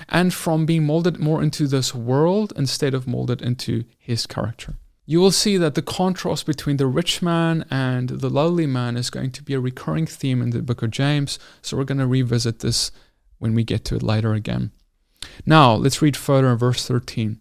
and 0.09 0.33
from 0.33 0.67
being 0.67 0.85
molded 0.85 1.19
more 1.19 1.43
into 1.43 1.67
this 1.67 1.95
world 1.95 2.53
instead 2.57 2.95
of 2.95 3.09
molded 3.09 3.43
into 3.43 3.85
His 3.99 4.27
character. 4.27 4.75
You 5.07 5.21
will 5.21 5.33
see 5.33 5.57
that 5.57 5.75
the 5.75 5.83
contrast 5.83 6.47
between 6.47 6.77
the 6.77 6.87
rich 6.87 7.21
man 7.21 7.65
and 7.69 8.09
the 8.09 8.31
lowly 8.31 8.67
man 8.67 8.97
is 8.97 9.11
going 9.11 9.33
to 9.33 9.43
be 9.43 9.55
a 9.55 9.61
recurring 9.61 10.07
theme 10.07 10.41
in 10.41 10.51
the 10.51 10.63
book 10.63 10.83
of 10.83 10.93
James. 10.93 11.37
So 11.63 11.77
we're 11.77 11.85
going 11.85 11.99
to 11.99 12.07
revisit 12.07 12.61
this 12.61 12.93
when 13.39 13.55
we 13.55 13.65
get 13.65 13.85
to 13.87 13.97
it 13.97 14.05
later 14.05 14.35
again. 14.35 14.71
Now, 15.45 15.75
let's 15.75 16.01
read 16.01 16.17
further 16.17 16.53
in 16.53 16.59
verse 16.59 16.87
13. 16.87 17.41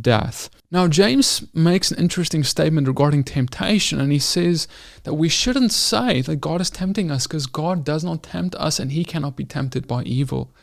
death. 0.00 0.50
Now, 0.70 0.88
James 0.88 1.44
makes 1.54 1.90
an 1.90 1.98
interesting 1.98 2.44
statement 2.44 2.86
regarding 2.86 3.24
temptation, 3.24 4.00
and 4.00 4.12
he 4.12 4.18
says 4.18 4.68
that 5.02 5.14
we 5.14 5.28
shouldn't 5.28 5.72
say 5.72 6.20
that 6.22 6.36
God 6.36 6.60
is 6.60 6.70
tempting 6.70 7.10
us 7.10 7.26
because 7.26 7.46
God 7.46 7.84
does 7.84 8.04
not 8.04 8.22
tempt 8.22 8.54
us 8.56 8.78
and 8.78 8.92
he 8.92 9.04
cannot 9.04 9.36
be 9.36 9.44
tempted 9.44 9.86
by 9.86 10.02
evil. 10.04 10.54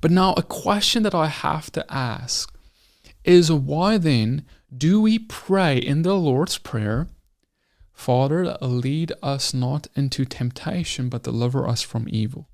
But 0.00 0.10
now, 0.10 0.34
a 0.34 0.42
question 0.42 1.02
that 1.02 1.14
I 1.14 1.26
have 1.26 1.70
to 1.72 1.92
ask 1.92 2.52
is 3.24 3.50
why 3.50 3.98
then 3.98 4.44
do 4.76 5.00
we 5.00 5.18
pray 5.18 5.78
in 5.78 6.02
the 6.02 6.14
Lord's 6.14 6.58
Prayer, 6.58 7.08
Father, 7.92 8.56
lead 8.60 9.12
us 9.22 9.54
not 9.54 9.86
into 9.94 10.24
temptation, 10.24 11.08
but 11.08 11.22
deliver 11.22 11.68
us 11.68 11.82
from 11.82 12.06
evil? 12.08 12.48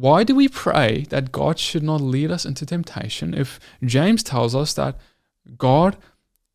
Why 0.00 0.24
do 0.24 0.34
we 0.34 0.48
pray 0.48 1.04
that 1.10 1.30
God 1.30 1.58
should 1.58 1.82
not 1.82 2.00
lead 2.00 2.30
us 2.30 2.46
into 2.46 2.64
temptation 2.64 3.34
if 3.34 3.60
James 3.84 4.22
tells 4.22 4.54
us 4.54 4.72
that 4.74 4.96
God 5.58 5.98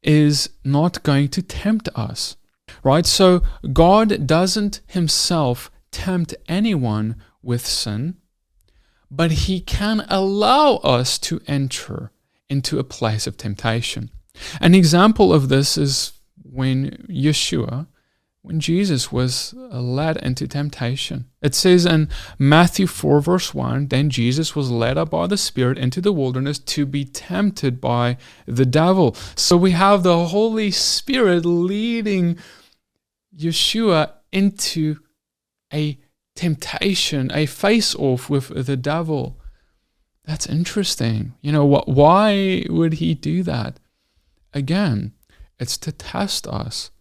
is 0.02 0.50
not 0.64 1.04
going 1.04 1.28
to 1.30 1.44
tempt 1.44 1.88
us? 1.96 2.38
Right? 2.84 3.06
So 3.06 3.44
God 3.72 4.26
doesn't 4.26 4.82
himself 4.88 5.70
tempt 5.92 6.34
anyone 6.48 7.18
with 7.44 7.66
sin, 7.68 8.16
but 9.12 9.32
he 9.32 9.60
can 9.60 10.06
allow 10.10 10.78
us 10.78 11.20
to 11.20 11.40
enter 11.48 12.12
into 12.50 12.80
a 12.80 12.84
place 12.84 13.28
of 13.28 13.38
temptation. 13.38 14.10
An 14.60 14.74
example 14.74 15.32
of 15.32 15.50
this 15.50 15.78
is 15.78 16.14
when 16.42 17.06
Yeshua 17.08 17.86
when 18.46 18.60
Jesus 18.60 19.12
was 19.12 19.56
uh, 19.58 19.82
led 19.82 20.18
into 20.18 20.48
temptation. 20.48 21.26
It 21.42 21.56
says 21.56 21.88
in 21.88 22.10
Matthew 22.38 22.86
4, 22.86 23.20
verse 23.20 23.56
1 23.56 23.88
Then 23.88 24.12
Jesus 24.12 24.56
was 24.56 24.70
led 24.70 25.00
up 25.00 25.10
by 25.10 25.26
the 25.26 25.36
Spirit 25.36 25.80
into 25.80 26.00
the 26.00 26.14
wilderness 26.14 26.60
to 26.60 26.86
be 26.86 27.06
tempted 27.06 27.82
by 27.82 28.18
the 28.46 28.66
devil. 28.66 29.16
So 29.36 29.58
we 29.58 29.72
have 29.72 30.04
the 30.04 30.28
Holy 30.28 30.70
Spirit 30.70 31.44
leading 31.44 32.38
Yeshua 33.36 34.12
into 34.32 34.98
a 35.74 35.98
temptation, 36.36 37.32
a 37.34 37.48
face 37.48 37.96
off 37.96 38.30
with 38.30 38.50
the 38.68 38.78
devil. 38.78 39.42
That's 40.24 40.46
interesting. 40.46 41.34
You 41.42 41.52
know, 41.52 41.66
what, 41.66 41.88
why 41.88 42.64
would 42.70 42.94
he 42.94 43.16
do 43.16 43.42
that? 43.42 43.80
Again, 44.54 45.14
it's 45.58 45.80
to 45.80 45.92
test 45.92 46.46
us 46.46 46.92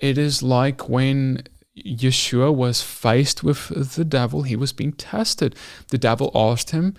it 0.00 0.18
is 0.18 0.42
like 0.42 0.88
when 0.88 1.42
Yeshua 1.76 2.54
was 2.54 2.82
faced 2.82 3.42
with 3.42 3.94
the 3.94 4.04
devil, 4.04 4.42
he 4.42 4.56
was 4.56 4.72
being 4.72 4.92
tested. 4.92 5.54
The 5.88 5.98
devil 5.98 6.30
asked 6.34 6.70
him, 6.70 6.94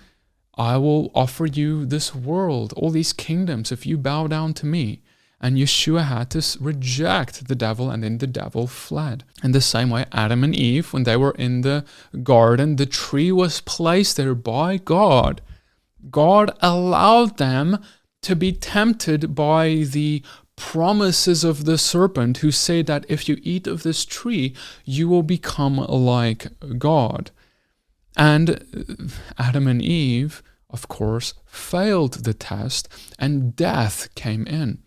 I 0.54 0.76
will 0.76 1.10
offer 1.14 1.46
you 1.46 1.86
this 1.86 2.14
world, 2.14 2.72
all 2.76 2.90
these 2.90 3.12
kingdoms, 3.12 3.72
if 3.72 3.86
you 3.86 3.96
bow 3.96 4.26
down 4.26 4.54
to 4.54 4.66
me. 4.66 5.02
And 5.40 5.56
Yeshua 5.56 6.04
had 6.04 6.30
to 6.32 6.58
reject 6.60 7.48
the 7.48 7.54
devil, 7.54 7.90
and 7.90 8.02
then 8.04 8.18
the 8.18 8.26
devil 8.26 8.66
fled. 8.66 9.24
In 9.42 9.52
the 9.52 9.62
same 9.62 9.88
way, 9.88 10.04
Adam 10.12 10.44
and 10.44 10.54
Eve, 10.54 10.92
when 10.92 11.04
they 11.04 11.16
were 11.16 11.34
in 11.38 11.62
the 11.62 11.84
garden, 12.22 12.76
the 12.76 12.84
tree 12.84 13.32
was 13.32 13.62
placed 13.62 14.18
there 14.18 14.34
by 14.34 14.76
God. 14.76 15.40
God 16.10 16.50
allowed 16.60 17.38
them 17.38 17.82
to 18.22 18.36
be 18.36 18.52
tempted 18.52 19.34
by 19.34 19.86
the 19.90 20.22
promises 20.60 21.42
of 21.42 21.64
the 21.64 21.78
serpent 21.78 22.38
who 22.38 22.50
say 22.50 22.82
that 22.82 23.06
if 23.08 23.28
you 23.28 23.38
eat 23.42 23.66
of 23.66 23.82
this 23.82 24.04
tree, 24.04 24.54
you 24.84 25.08
will 25.08 25.22
become 25.22 25.78
like 25.78 26.48
God. 26.78 27.30
And 28.14 28.50
uh, 28.50 29.08
Adam 29.38 29.66
and 29.66 29.80
Eve, 29.80 30.42
of 30.68 30.86
course, 30.86 31.32
failed 31.46 32.24
the 32.24 32.34
test 32.34 32.88
and 33.18 33.56
death 33.56 34.14
came 34.14 34.46
in. 34.46 34.82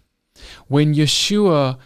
When 0.68 0.94
Yeshua 0.94 1.80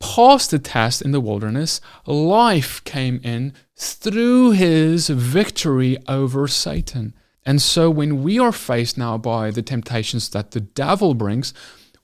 passed 0.00 0.50
the 0.50 0.58
test 0.58 1.00
in 1.00 1.12
the 1.12 1.20
wilderness, 1.20 1.80
life 2.04 2.82
came 2.82 3.20
in 3.22 3.54
through 3.76 4.50
his 4.50 5.08
victory 5.08 5.96
over 6.08 6.48
Satan. 6.48 7.14
And 7.46 7.62
so 7.62 7.88
when 7.88 8.24
we 8.24 8.40
are 8.40 8.52
faced 8.52 8.98
now 8.98 9.16
by 9.16 9.52
the 9.52 9.62
temptations 9.62 10.28
that 10.30 10.50
the 10.50 10.60
devil 10.60 11.14
brings, 11.14 11.54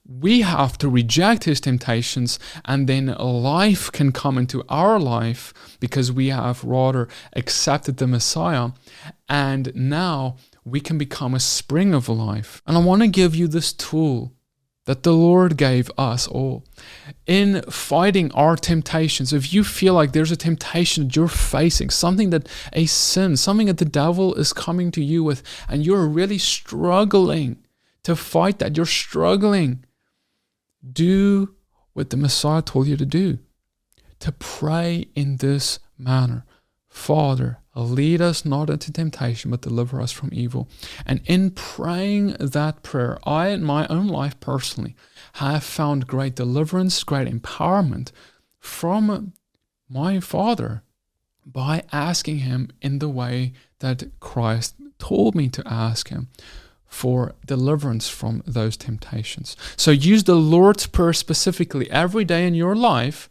we 0.09 0.40
have 0.40 0.79
to 0.79 0.88
reject 0.88 1.44
his 1.44 1.61
temptations 1.61 2.38
and 2.64 2.88
then 2.88 3.09
life 3.18 3.92
can 3.92 4.11
come 4.11 4.38
into 4.38 4.64
our 4.68 4.99
life 4.99 5.53
because 5.81 6.11
we 6.11 6.29
have 6.29 6.64
rather 6.64 7.09
accepted 7.35 7.99
the 7.99 8.07
Messiah 8.07 8.71
and 9.29 9.71
now 9.75 10.37
we 10.64 10.81
can 10.81 10.97
become 10.97 11.35
a 11.35 11.40
spring 11.40 11.92
of 11.92 12.09
life. 12.09 12.62
And 12.66 12.77
I 12.77 12.81
want 12.81 13.03
to 13.03 13.09
give 13.09 13.35
you 13.35 13.49
this 13.49 13.73
tool 13.73 14.33
that 14.87 15.03
the 15.03 15.12
Lord 15.12 15.59
gave 15.59 15.90
us 15.99 16.27
all. 16.27 16.64
In 17.27 17.61
fighting 17.71 18.33
our 18.33 18.57
temptations, 18.57 19.35
if 19.35 19.53
you 19.53 19.62
feel 19.62 19.92
like 19.92 20.12
there's 20.12 20.33
a 20.33 20.37
temptation 20.37 21.05
that 21.05 21.16
you're 21.16 21.29
facing, 21.29 21.90
something 21.90 22.31
that 22.31 22.49
a 22.73 22.87
sin, 22.87 23.37
something 23.37 23.66
that 23.66 23.77
the 23.77 23.85
devil 23.85 24.35
is 24.37 24.55
coming 24.55 24.90
to 24.92 25.05
you 25.05 25.23
with, 25.23 25.42
and 25.68 25.85
you're 25.85 26.07
really 26.07 26.38
struggling 26.38 27.59
to 28.05 28.16
fight 28.16 28.59
that, 28.61 28.79
you're 28.79 28.87
struggling 28.87 29.85
do 30.93 31.55
what 31.93 32.11
the 32.11 32.17
Messiah 32.17 32.62
told 32.62 32.87
you 32.87 32.97
to 32.97 33.07
do 33.07 33.38
to 34.21 34.33
pray 34.33 35.09
in 35.14 35.37
this 35.37 35.79
manner 35.97 36.45
Father, 36.88 37.59
lead 37.75 38.21
us 38.21 38.45
not 38.45 38.71
into 38.71 38.93
temptation, 38.93 39.51
but 39.51 39.61
deliver 39.61 40.01
us 40.01 40.11
from 40.11 40.31
evil. 40.33 40.69
And 41.07 41.21
in 41.27 41.51
praying 41.51 42.37
that 42.41 42.83
prayer, 42.83 43.19
I, 43.25 43.49
in 43.49 43.62
my 43.62 43.87
own 43.88 44.09
life 44.09 44.41
personally, 44.41 44.97
have 45.35 45.62
found 45.62 46.07
great 46.07 46.35
deliverance, 46.35 47.05
great 47.05 47.29
empowerment 47.29 48.11
from 48.59 49.33
my 49.88 50.19
Father 50.19 50.83
by 51.47 51.85
asking 51.93 52.38
Him 52.38 52.71
in 52.81 52.99
the 52.99 53.09
way 53.09 53.53
that 53.79 54.19
Christ 54.19 54.75
told 54.99 55.35
me 55.35 55.49
to 55.51 55.62
ask 55.67 56.09
Him 56.09 56.29
for 56.88 57.35
deliverance 57.46 58.09
from 58.09 58.42
those 58.46 58.77
temptations. 58.77 59.57
So 59.77 59.90
use 59.90 60.24
the 60.24 60.35
Lord's 60.35 60.87
Prayer 60.87 61.12
specifically 61.12 61.90
every 61.90 62.24
day 62.24 62.46
in 62.46 62.55
your 62.55 62.74
life 62.74 63.29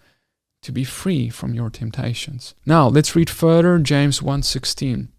to 0.61 0.71
be 0.71 0.83
free 0.83 1.29
from 1.29 1.53
your 1.53 1.69
temptations. 1.69 2.53
Now, 2.65 2.87
let's 2.87 3.15
read 3.15 3.29
further 3.29 3.77
James 3.79 4.21
1:16. 4.21 5.09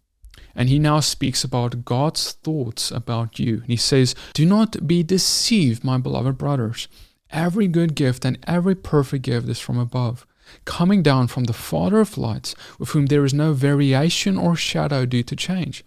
And 0.55 0.68
he 0.68 0.79
now 0.79 1.01
speaks 1.01 1.44
about 1.44 1.85
God's 1.85 2.33
thoughts 2.42 2.90
about 2.90 3.38
you. 3.38 3.59
And 3.59 3.66
he 3.66 3.77
says, 3.77 4.14
"Do 4.35 4.44
not 4.44 4.87
be 4.87 5.03
deceived, 5.03 5.85
my 5.85 5.98
beloved 5.98 6.37
brothers. 6.37 6.88
Every 7.31 7.68
good 7.68 7.94
gift 7.94 8.24
and 8.24 8.38
every 8.46 8.74
perfect 8.74 9.24
gift 9.24 9.48
is 9.48 9.61
from 9.61 9.79
above, 9.79 10.27
coming 10.64 11.03
down 11.03 11.29
from 11.29 11.44
the 11.44 11.53
Father 11.53 12.01
of 12.01 12.18
lights, 12.18 12.55
with 12.79 12.90
whom 12.90 13.07
there 13.07 13.24
is 13.24 13.35
no 13.35 13.53
variation 13.53 14.37
or 14.37 14.57
shadow 14.57 15.07
due 15.07 15.22
to 15.22 15.37
change." 15.37 15.85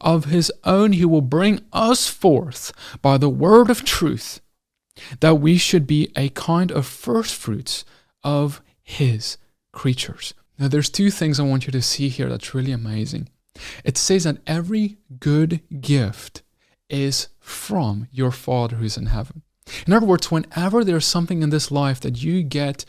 Of 0.00 0.26
his 0.26 0.50
own 0.64 0.92
he 0.92 1.04
will 1.04 1.20
bring 1.20 1.60
us 1.72 2.08
forth 2.08 2.72
by 3.02 3.18
the 3.18 3.28
word 3.28 3.70
of 3.70 3.84
truth, 3.84 4.40
that 5.20 5.36
we 5.36 5.58
should 5.58 5.86
be 5.86 6.10
a 6.16 6.30
kind 6.30 6.70
of 6.70 6.86
first 6.86 7.34
fruits 7.34 7.84
of 8.22 8.62
his 8.82 9.38
creatures. 9.72 10.34
Now, 10.58 10.68
there's 10.68 10.88
two 10.88 11.10
things 11.10 11.38
I 11.38 11.44
want 11.44 11.66
you 11.66 11.72
to 11.72 11.82
see 11.82 12.08
here 12.08 12.28
that's 12.28 12.54
really 12.54 12.72
amazing. 12.72 13.28
It 13.84 13.98
says 13.98 14.24
that 14.24 14.38
every 14.46 14.96
good 15.18 15.60
gift 15.80 16.42
is 16.88 17.28
from 17.40 18.08
your 18.10 18.30
Father 18.30 18.76
who's 18.76 18.96
in 18.96 19.06
heaven. 19.06 19.42
In 19.86 19.92
other 19.92 20.06
words, 20.06 20.30
whenever 20.30 20.84
there's 20.84 21.06
something 21.06 21.42
in 21.42 21.50
this 21.50 21.70
life 21.70 22.00
that 22.00 22.22
you 22.22 22.42
get 22.42 22.84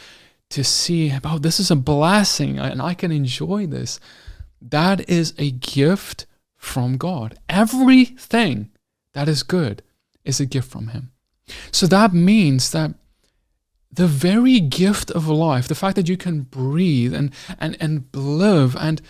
to 0.50 0.64
see 0.64 1.14
oh, 1.24 1.40
this 1.40 1.60
is 1.60 1.72
a 1.72 1.76
blessing 1.76 2.58
and 2.60 2.82
I 2.82 2.94
can 2.94 3.12
enjoy 3.12 3.66
this, 3.66 4.00
that 4.62 5.10
is 5.10 5.34
a 5.38 5.52
gift 5.52 6.26
from 6.68 6.98
God. 6.98 7.40
Everything 7.50 8.70
that 9.14 9.28
is 9.28 9.44
good 9.44 9.82
is 10.24 10.40
a 10.40 10.46
gift 10.46 10.70
from 10.70 10.90
Him. 10.90 11.12
So 11.72 11.88
that 11.88 12.14
means 12.14 12.72
that 12.72 12.94
the 13.92 14.08
very 14.08 14.60
gift 14.60 15.10
of 15.12 15.28
life, 15.28 15.68
the 15.68 15.76
fact 15.76 15.96
that 15.96 16.10
you 16.10 16.18
can 16.18 16.42
breathe 16.42 17.14
and 17.14 17.34
and 17.58 17.78
and 17.80 18.06
live 18.14 18.76
and 18.76 19.02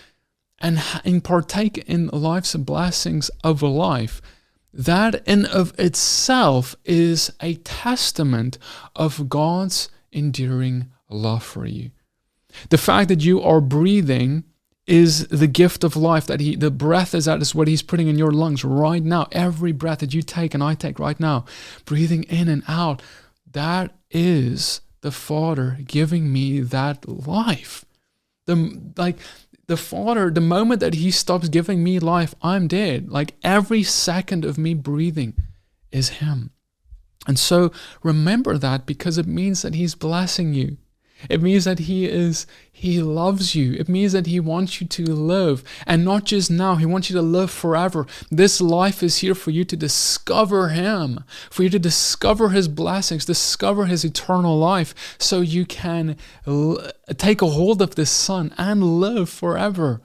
and, 0.60 0.82
and 1.04 1.22
partake 1.22 1.78
in 1.86 2.08
life's 2.08 2.54
blessings 2.56 3.30
of 3.44 3.62
life, 3.62 4.20
that 4.72 5.22
in 5.26 5.46
of 5.46 5.72
itself 5.78 6.74
is 6.84 7.30
a 7.40 7.54
testament 7.56 8.58
of 8.96 9.28
God's 9.28 9.88
enduring 10.10 10.86
love 11.08 11.44
for 11.44 11.66
you. 11.66 11.90
The 12.70 12.78
fact 12.78 13.08
that 13.08 13.22
you 13.22 13.40
are 13.40 13.60
breathing 13.60 14.44
is 14.88 15.28
the 15.28 15.46
gift 15.46 15.84
of 15.84 15.96
life 15.96 16.26
that 16.26 16.40
he 16.40 16.56
the 16.56 16.70
breath 16.70 17.14
is 17.14 17.26
that 17.26 17.42
is 17.42 17.54
what 17.54 17.68
he's 17.68 17.82
putting 17.82 18.08
in 18.08 18.18
your 18.18 18.32
lungs 18.32 18.64
right 18.64 19.02
now. 19.02 19.28
Every 19.30 19.70
breath 19.70 19.98
that 19.98 20.14
you 20.14 20.22
take 20.22 20.54
and 20.54 20.64
i 20.64 20.74
take 20.74 20.98
right 20.98 21.20
now 21.20 21.44
breathing 21.84 22.24
in 22.24 22.48
and 22.48 22.62
out 22.66 23.02
that 23.52 23.94
is 24.10 24.80
the 25.02 25.12
father 25.12 25.78
giving 25.86 26.32
me 26.32 26.60
that 26.60 27.06
life. 27.06 27.84
The 28.46 28.80
like 28.96 29.18
the 29.66 29.76
father 29.76 30.30
the 30.30 30.40
moment 30.40 30.80
that 30.80 30.94
he 30.94 31.10
stops 31.10 31.50
giving 31.50 31.84
me 31.84 31.98
life 31.98 32.34
i'm 32.40 32.66
dead. 32.66 33.10
Like 33.10 33.34
every 33.42 33.82
second 33.82 34.46
of 34.46 34.56
me 34.56 34.72
breathing 34.72 35.34
is 35.92 36.08
him. 36.08 36.50
And 37.26 37.38
so 37.38 37.72
remember 38.02 38.56
that 38.56 38.86
because 38.86 39.18
it 39.18 39.26
means 39.26 39.60
that 39.60 39.74
he's 39.74 39.94
blessing 39.94 40.54
you 40.54 40.78
it 41.28 41.42
means 41.42 41.64
that 41.64 41.80
he 41.80 42.06
is 42.06 42.46
he 42.70 43.02
loves 43.02 43.54
you. 43.54 43.72
It 43.72 43.88
means 43.88 44.12
that 44.12 44.26
he 44.26 44.38
wants 44.38 44.80
you 44.80 44.86
to 44.86 45.04
live 45.04 45.64
and 45.86 46.04
not 46.04 46.24
just 46.24 46.50
now, 46.50 46.76
he 46.76 46.86
wants 46.86 47.10
you 47.10 47.16
to 47.16 47.22
live 47.22 47.50
forever. 47.50 48.06
This 48.30 48.60
life 48.60 49.02
is 49.02 49.18
here 49.18 49.34
for 49.34 49.50
you 49.50 49.64
to 49.64 49.76
discover 49.76 50.68
him, 50.68 51.24
for 51.50 51.64
you 51.64 51.70
to 51.70 51.78
discover 51.78 52.50
his 52.50 52.68
blessings, 52.68 53.24
discover 53.24 53.86
his 53.86 54.04
eternal 54.04 54.56
life 54.58 55.16
so 55.18 55.40
you 55.40 55.66
can 55.66 56.16
l- 56.46 56.80
take 57.16 57.42
a 57.42 57.46
hold 57.46 57.82
of 57.82 57.96
this 57.96 58.10
son 58.10 58.54
and 58.56 59.00
live 59.00 59.28
forever. 59.28 60.00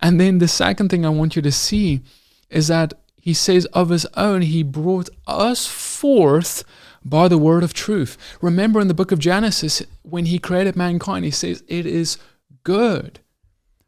And 0.00 0.20
then 0.20 0.38
the 0.38 0.48
second 0.48 0.88
thing 0.88 1.04
I 1.04 1.10
want 1.10 1.36
you 1.36 1.42
to 1.42 1.52
see 1.52 2.00
is 2.48 2.68
that 2.68 2.94
he 3.22 3.34
says, 3.34 3.66
of 3.66 3.90
his 3.90 4.04
own, 4.16 4.42
he 4.42 4.64
brought 4.64 5.08
us 5.28 5.66
forth 5.66 6.64
by 7.04 7.28
the 7.28 7.38
word 7.38 7.62
of 7.62 7.74
truth. 7.74 8.16
Remember 8.40 8.80
in 8.80 8.88
the 8.88 8.94
book 8.94 9.12
of 9.12 9.18
Genesis, 9.18 9.82
when 10.02 10.26
he 10.26 10.38
created 10.38 10.76
mankind, 10.76 11.24
he 11.24 11.30
says, 11.30 11.62
it 11.68 11.86
is 11.86 12.18
good. 12.64 13.20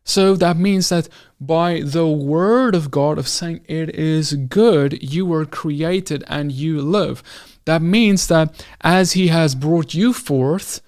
So 0.05 0.37
that 0.37 0.59
means 0.59 0.91
that 0.91 1.09
by 1.41 1.81
the 1.83 2.07
word 2.07 2.75
of 2.75 2.91
God 2.91 3.19
of 3.19 3.27
saying 3.27 3.65
it 3.67 3.95
is 3.95 4.35
good, 4.35 5.03
you 5.03 5.25
were 5.25 5.47
created 5.47 6.23
and 6.29 6.53
you 6.53 6.83
live. 6.83 7.23
That 7.65 7.81
means 7.81 8.27
that 8.27 8.65
as 8.83 9.13
he 9.13 9.29
has 9.29 9.55
brought 9.55 9.95
you 9.95 10.13
forth, 10.13 10.83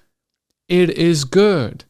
it 0.67 0.91
is 0.91 1.23
good. 1.23 1.85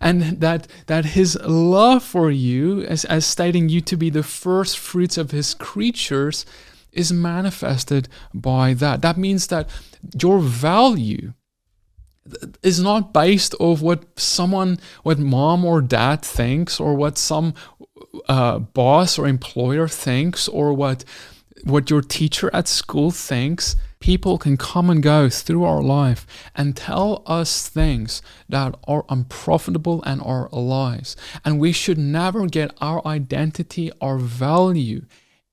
And 0.00 0.40
that, 0.40 0.66
that 0.86 1.04
his 1.04 1.36
love 1.42 2.02
for 2.02 2.30
you, 2.30 2.82
as, 2.82 3.04
as 3.04 3.26
stating 3.26 3.68
you 3.68 3.80
to 3.82 3.96
be 3.96 4.08
the 4.08 4.22
first 4.22 4.78
fruits 4.78 5.18
of 5.18 5.32
his 5.32 5.52
creatures, 5.52 6.46
is 6.92 7.12
manifested 7.12 8.08
by 8.34 8.74
that. 8.74 9.02
That 9.02 9.16
means 9.16 9.46
that 9.48 9.68
your 10.20 10.38
value 10.40 11.32
is 12.62 12.80
not 12.80 13.12
based 13.12 13.54
off 13.58 13.80
what 13.80 14.18
someone, 14.18 14.78
what 15.02 15.18
mom 15.18 15.64
or 15.64 15.80
dad 15.80 16.22
thinks, 16.22 16.78
or 16.78 16.94
what 16.94 17.18
some 17.18 17.54
uh, 18.28 18.58
boss 18.58 19.18
or 19.18 19.26
employer 19.26 19.88
thinks, 19.88 20.48
or 20.48 20.72
what 20.72 21.04
what 21.64 21.90
your 21.90 22.02
teacher 22.02 22.50
at 22.52 22.68
school 22.68 23.10
thinks. 23.10 23.76
People 24.00 24.38
can 24.38 24.56
come 24.56 24.88
and 24.88 25.02
go 25.02 25.28
through 25.28 25.62
our 25.62 25.82
life 25.82 26.26
and 26.56 26.74
tell 26.74 27.22
us 27.26 27.68
things 27.68 28.22
that 28.48 28.74
are 28.88 29.04
unprofitable 29.10 30.02
and 30.04 30.22
are 30.22 30.48
lies. 30.52 31.16
And 31.44 31.60
we 31.60 31.72
should 31.72 31.98
never 31.98 32.46
get 32.46 32.74
our 32.80 33.06
identity, 33.06 33.90
our 34.00 34.16
value 34.16 35.04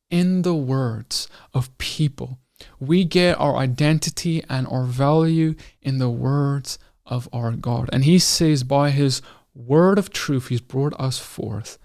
in 0.09 0.41
the 0.41 0.55
words 0.55 1.27
of 1.53 1.75
people. 1.77 2.39
We 2.79 3.03
get 3.03 3.39
our 3.39 3.55
identity 3.55 4.43
and 4.49 4.67
our 4.67 4.83
value 4.83 5.55
in 5.81 5.99
the 5.99 6.09
words 6.09 6.79
of 7.05 7.29
our 7.31 7.51
God. 7.51 7.89
And 7.93 8.03
he 8.03 8.19
says, 8.19 8.63
by 8.63 8.89
his 8.89 9.21
word 9.53 9.99
of 9.99 10.11
truth, 10.11 10.47
he's 10.47 10.61
brought 10.61 10.99
us 10.99 11.19
forth. 11.19 11.77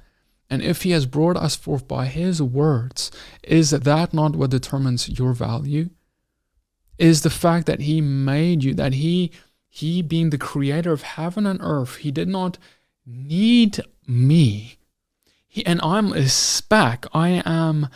And 0.48 0.62
if 0.62 0.82
he 0.82 0.90
has 0.90 1.06
brought 1.06 1.36
us 1.36 1.56
forth 1.56 1.88
by 1.88 2.06
his 2.06 2.42
words, 2.42 3.10
is 3.42 3.70
that 3.70 4.12
not 4.12 4.36
what 4.36 4.50
determines 4.50 5.08
your 5.08 5.32
value? 5.32 5.90
is 7.02 7.22
the 7.22 7.30
fact 7.30 7.66
that 7.66 7.80
he 7.80 8.00
made 8.00 8.62
you, 8.62 8.74
that 8.74 8.94
he 8.94 9.32
he 9.68 10.02
being 10.02 10.30
the 10.30 10.38
creator 10.38 10.92
of 10.92 11.02
heaven 11.02 11.46
and 11.46 11.58
earth, 11.62 11.96
he 11.96 12.10
did 12.10 12.28
not 12.28 12.58
need 13.06 13.80
me. 14.06 14.76
He, 15.48 15.64
and 15.64 15.80
I'm 15.82 16.12
a 16.12 16.28
speck. 16.28 17.06
I 17.14 17.42
am, 17.46 17.88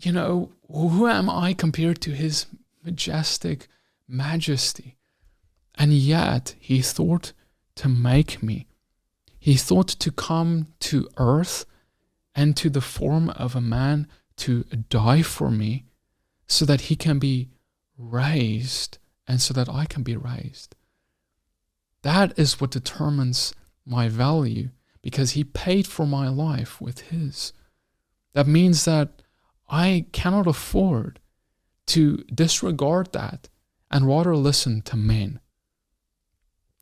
you 0.00 0.12
know, 0.12 0.50
who 0.70 1.06
am 1.06 1.28
I 1.28 1.52
compared 1.52 2.00
to 2.02 2.12
his 2.12 2.46
majestic 2.84 3.68
majesty? 4.08 4.96
And 5.74 5.92
yet 5.92 6.54
he 6.58 6.82
thought 6.82 7.32
to 7.76 7.88
make 7.88 8.42
me. 8.42 8.66
He 9.38 9.54
thought 9.54 9.88
to 9.88 10.12
come 10.12 10.68
to 10.80 11.08
earth 11.16 11.64
and 12.34 12.56
to 12.56 12.70
the 12.70 12.80
form 12.80 13.30
of 13.30 13.54
a 13.54 13.60
man 13.60 14.06
to 14.36 14.64
die 14.88 15.22
for 15.22 15.50
me 15.50 15.84
so 16.46 16.64
that 16.64 16.82
he 16.82 16.96
can 16.96 17.18
be 17.18 17.48
raised 17.96 18.98
and 19.26 19.40
so 19.40 19.54
that 19.54 19.68
I 19.68 19.84
can 19.84 20.02
be 20.02 20.16
raised. 20.16 20.76
That 22.02 22.38
is 22.38 22.60
what 22.60 22.70
determines 22.70 23.54
my 23.86 24.08
value 24.08 24.70
because 25.02 25.32
he 25.32 25.44
paid 25.44 25.86
for 25.86 26.06
my 26.06 26.28
life 26.28 26.80
with 26.80 27.00
his. 27.10 27.52
That 28.32 28.46
means 28.46 28.84
that 28.84 29.22
I 29.70 30.06
cannot 30.12 30.46
afford 30.46 31.20
to 31.86 32.18
disregard 32.34 33.12
that 33.12 33.48
and 33.90 34.06
rather 34.06 34.36
listen 34.36 34.82
to 34.82 34.96
men. 34.96 35.40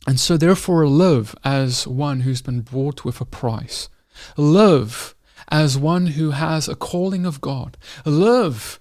And 0.07 0.19
so, 0.19 0.37
therefore, 0.37 0.87
live 0.89 1.35
as 1.45 1.87
one 1.87 2.21
who's 2.21 2.43
been 2.43 2.63
bought 2.63 3.05
with 3.05 3.21
a 3.21 3.25
price. 3.25 3.89
Live 4.37 5.15
as 5.51 5.77
one 5.77 6.09
who 6.09 6.31
has 6.31 6.69
a 6.69 6.75
calling 6.75 7.27
of 7.27 7.41
God. 7.41 7.77
Live 8.05 8.81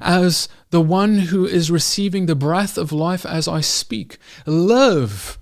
as 0.00 0.48
the 0.70 0.80
one 0.80 1.18
who 1.18 1.46
is 1.46 1.70
receiving 1.70 2.26
the 2.26 2.34
breath 2.34 2.76
of 2.76 2.92
life 2.92 3.24
as 3.24 3.48
I 3.48 3.60
speak. 3.60 4.18
Live 4.46 5.38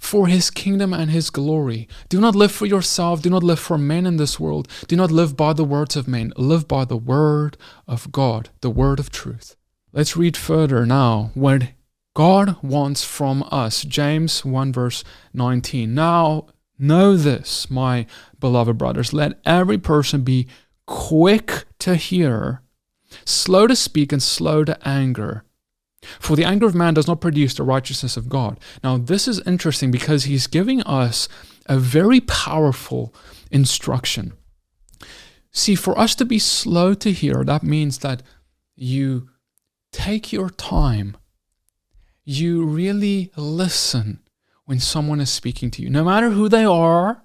for 0.00 0.26
his 0.26 0.50
kingdom 0.50 0.92
and 0.92 1.10
his 1.10 1.30
glory. 1.30 1.86
Do 2.08 2.20
not 2.20 2.34
live 2.34 2.50
for 2.50 2.66
yourself. 2.66 3.22
Do 3.22 3.30
not 3.30 3.44
live 3.44 3.60
for 3.60 3.78
men 3.78 4.06
in 4.06 4.16
this 4.16 4.40
world. 4.40 4.66
Do 4.88 4.96
not 4.96 5.12
live 5.12 5.36
by 5.36 5.52
the 5.52 5.62
words 5.62 5.94
of 5.94 6.08
men. 6.08 6.32
Live 6.36 6.66
by 6.66 6.86
the 6.86 6.96
word 6.96 7.56
of 7.86 8.10
God, 8.10 8.48
the 8.62 8.70
word 8.70 8.98
of 8.98 9.10
truth. 9.10 9.56
Let's 9.92 10.16
read 10.16 10.36
further 10.36 10.86
now 10.86 11.30
what 11.34 11.68
God 12.14 12.56
wants 12.62 13.04
from 13.04 13.46
us. 13.52 13.82
James 13.82 14.44
1 14.44 14.72
verse 14.72 15.04
19. 15.34 15.94
Now 15.94 16.46
know 16.78 17.14
this, 17.16 17.70
my 17.70 18.06
beloved 18.40 18.78
brothers. 18.78 19.12
Let 19.12 19.38
every 19.44 19.78
person 19.78 20.22
be 20.22 20.48
quick 20.86 21.66
to 21.80 21.94
hear 21.94 22.62
slow 23.26 23.66
to 23.66 23.76
speak 23.76 24.12
and 24.12 24.22
slow 24.22 24.64
to 24.64 24.78
anger. 24.88 25.44
For 26.02 26.34
the 26.34 26.44
anger 26.44 26.66
of 26.66 26.74
man 26.74 26.94
does 26.94 27.06
not 27.06 27.20
produce 27.20 27.54
the 27.54 27.62
righteousness 27.62 28.16
of 28.16 28.28
God. 28.28 28.58
Now, 28.82 28.96
this 28.96 29.28
is 29.28 29.40
interesting 29.46 29.90
because 29.90 30.24
he's 30.24 30.46
giving 30.46 30.82
us 30.82 31.28
a 31.66 31.78
very 31.78 32.20
powerful 32.20 33.14
instruction. 33.50 34.32
See, 35.52 35.74
for 35.74 35.98
us 35.98 36.14
to 36.16 36.24
be 36.24 36.38
slow 36.38 36.94
to 36.94 37.12
hear, 37.12 37.44
that 37.44 37.62
means 37.62 37.98
that 37.98 38.22
you 38.76 39.28
take 39.92 40.32
your 40.32 40.50
time, 40.50 41.16
you 42.24 42.64
really 42.64 43.30
listen 43.36 44.20
when 44.64 44.78
someone 44.78 45.20
is 45.20 45.30
speaking 45.30 45.70
to 45.72 45.82
you, 45.82 45.90
no 45.90 46.04
matter 46.04 46.30
who 46.30 46.48
they 46.48 46.64
are, 46.64 47.24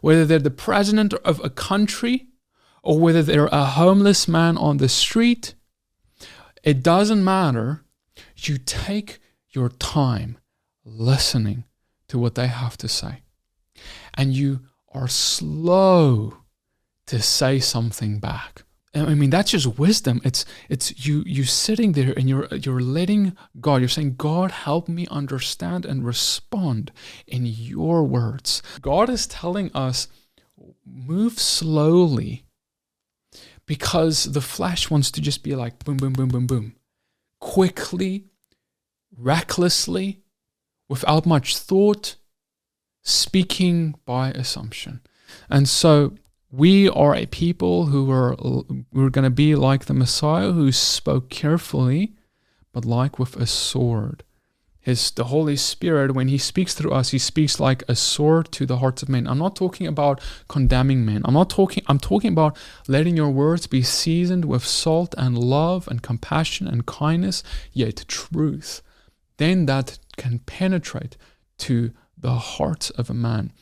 whether 0.00 0.24
they're 0.24 0.38
the 0.38 0.50
president 0.50 1.12
of 1.12 1.40
a 1.44 1.50
country 1.50 2.28
or 2.82 2.98
whether 2.98 3.22
they're 3.22 3.46
a 3.52 3.64
homeless 3.64 4.26
man 4.26 4.56
on 4.56 4.78
the 4.78 4.88
street, 4.88 5.54
it 6.62 6.82
doesn't 6.82 7.22
matter. 7.22 7.84
You 8.48 8.58
take 8.58 9.18
your 9.50 9.68
time 9.68 10.38
listening 10.84 11.64
to 12.08 12.18
what 12.18 12.34
they 12.34 12.46
have 12.46 12.76
to 12.78 12.88
say. 12.88 13.22
And 14.14 14.34
you 14.34 14.60
are 14.92 15.08
slow 15.08 16.38
to 17.06 17.22
say 17.22 17.58
something 17.58 18.18
back. 18.18 18.62
I 18.94 19.14
mean 19.14 19.30
that's 19.30 19.50
just 19.50 19.78
wisdom. 19.78 20.20
It's 20.24 20.44
it's 20.70 21.06
you 21.06 21.22
you 21.26 21.44
sitting 21.44 21.92
there 21.92 22.14
and 22.16 22.28
you're 22.28 22.48
you're 22.54 22.80
letting 22.80 23.36
God. 23.60 23.80
You're 23.80 23.88
saying, 23.88 24.14
God, 24.16 24.50
help 24.50 24.88
me 24.88 25.06
understand 25.10 25.84
and 25.84 26.04
respond 26.04 26.92
in 27.26 27.44
your 27.44 28.04
words. 28.04 28.62
God 28.80 29.10
is 29.10 29.26
telling 29.26 29.70
us, 29.74 30.08
move 30.86 31.38
slowly 31.38 32.46
because 33.66 34.32
the 34.32 34.40
flesh 34.40 34.88
wants 34.88 35.10
to 35.10 35.20
just 35.20 35.42
be 35.42 35.54
like 35.54 35.84
boom, 35.84 35.98
boom, 35.98 36.14
boom, 36.14 36.28
boom, 36.28 36.46
boom, 36.46 36.76
quickly, 37.38 38.24
recklessly, 39.16 40.20
without 40.88 41.26
much 41.26 41.56
thought, 41.56 42.16
speaking 43.02 43.94
by 44.04 44.30
assumption. 44.30 45.00
And 45.50 45.68
so 45.68 46.16
we 46.50 46.88
are 46.88 47.14
a 47.14 47.26
people 47.26 47.86
who 47.86 48.10
are 48.10 48.36
we're 48.92 49.10
going 49.10 49.24
to 49.24 49.30
be 49.30 49.54
like 49.54 49.86
the 49.86 49.94
Messiah 49.94 50.52
who 50.52 50.70
spoke 50.72 51.28
carefully, 51.28 52.14
but 52.72 52.84
like 52.84 53.18
with 53.18 53.36
a 53.36 53.46
sword 53.46 54.22
his 54.86 55.10
the 55.10 55.24
Holy 55.24 55.56
Spirit, 55.56 56.14
when 56.14 56.28
he 56.28 56.38
speaks 56.38 56.72
through 56.72 56.92
us, 56.92 57.10
he 57.10 57.18
speaks 57.18 57.58
like 57.58 57.82
a 57.88 57.96
sword 57.96 58.52
to 58.52 58.64
the 58.64 58.76
hearts 58.78 59.02
of 59.02 59.08
men. 59.08 59.26
I'm 59.26 59.38
not 59.38 59.56
talking 59.56 59.88
about 59.88 60.20
condemning 60.46 61.04
men. 61.04 61.22
I'm 61.24 61.34
not 61.34 61.50
talking 61.50 61.82
I'm 61.88 61.98
talking 61.98 62.32
about 62.32 62.56
letting 62.86 63.16
your 63.16 63.30
words 63.30 63.66
be 63.66 63.82
seasoned 63.82 64.44
with 64.44 64.64
salt 64.64 65.12
and 65.18 65.36
love 65.36 65.88
and 65.88 66.04
compassion 66.04 66.68
and 66.68 66.86
kindness, 66.86 67.42
yet 67.72 68.04
truth. 68.06 68.80
Then 69.38 69.66
that 69.66 69.98
can 70.16 70.40
penetrate 70.40 71.16
to 71.58 71.92
the 72.16 72.34
hearts 72.34 72.90
of 72.90 73.10
a 73.10 73.14
man, 73.14 73.52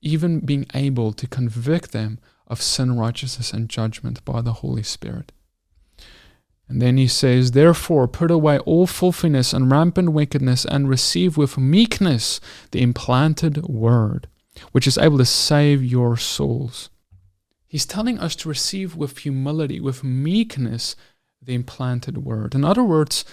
even 0.00 0.40
being 0.40 0.66
able 0.74 1.12
to 1.12 1.26
convict 1.26 1.92
them 1.92 2.18
of 2.46 2.60
sin, 2.60 2.98
righteousness, 2.98 3.52
and 3.52 3.68
judgment 3.68 4.24
by 4.24 4.42
the 4.42 4.54
Holy 4.54 4.82
Spirit. 4.82 5.32
And 6.68 6.80
then 6.80 6.96
he 6.96 7.06
says, 7.06 7.50
Therefore, 7.50 8.08
put 8.08 8.30
away 8.30 8.58
all 8.60 8.86
filthiness 8.86 9.52
and 9.52 9.70
rampant 9.70 10.12
wickedness, 10.12 10.64
and 10.64 10.88
receive 10.88 11.36
with 11.36 11.58
meekness 11.58 12.40
the 12.70 12.82
implanted 12.82 13.66
word, 13.66 14.28
which 14.72 14.86
is 14.86 14.98
able 14.98 15.18
to 15.18 15.24
save 15.24 15.84
your 15.84 16.16
souls. 16.16 16.90
He's 17.66 17.86
telling 17.86 18.18
us 18.18 18.36
to 18.36 18.48
receive 18.48 18.96
with 18.96 19.18
humility, 19.18 19.80
with 19.80 20.04
meekness, 20.04 20.94
the 21.40 21.54
implanted 21.54 22.18
word. 22.18 22.54
In 22.54 22.64
other 22.64 22.84
words, 22.84 23.24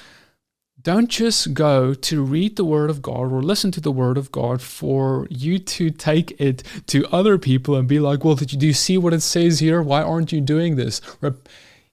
don't 0.81 1.09
just 1.09 1.53
go 1.53 1.93
to 1.93 2.23
read 2.23 2.55
the 2.55 2.63
Word 2.63 2.89
of 2.89 3.01
God 3.01 3.31
or 3.31 3.41
listen 3.41 3.71
to 3.71 3.81
the 3.81 3.91
Word 3.91 4.17
of 4.17 4.31
God 4.31 4.61
for 4.61 5.27
you 5.29 5.59
to 5.59 5.89
take 5.89 6.39
it 6.39 6.63
to 6.87 7.05
other 7.07 7.37
people 7.37 7.75
and 7.75 7.87
be 7.87 7.99
like, 7.99 8.23
well, 8.23 8.35
did 8.35 8.53
you, 8.53 8.59
do 8.59 8.67
you 8.67 8.73
see 8.73 8.97
what 8.97 9.13
it 9.13 9.21
says 9.21 9.59
here? 9.59 9.81
Why 9.81 10.01
aren't 10.01 10.31
you 10.31 10.39
doing 10.39 10.75
this? 10.77 11.01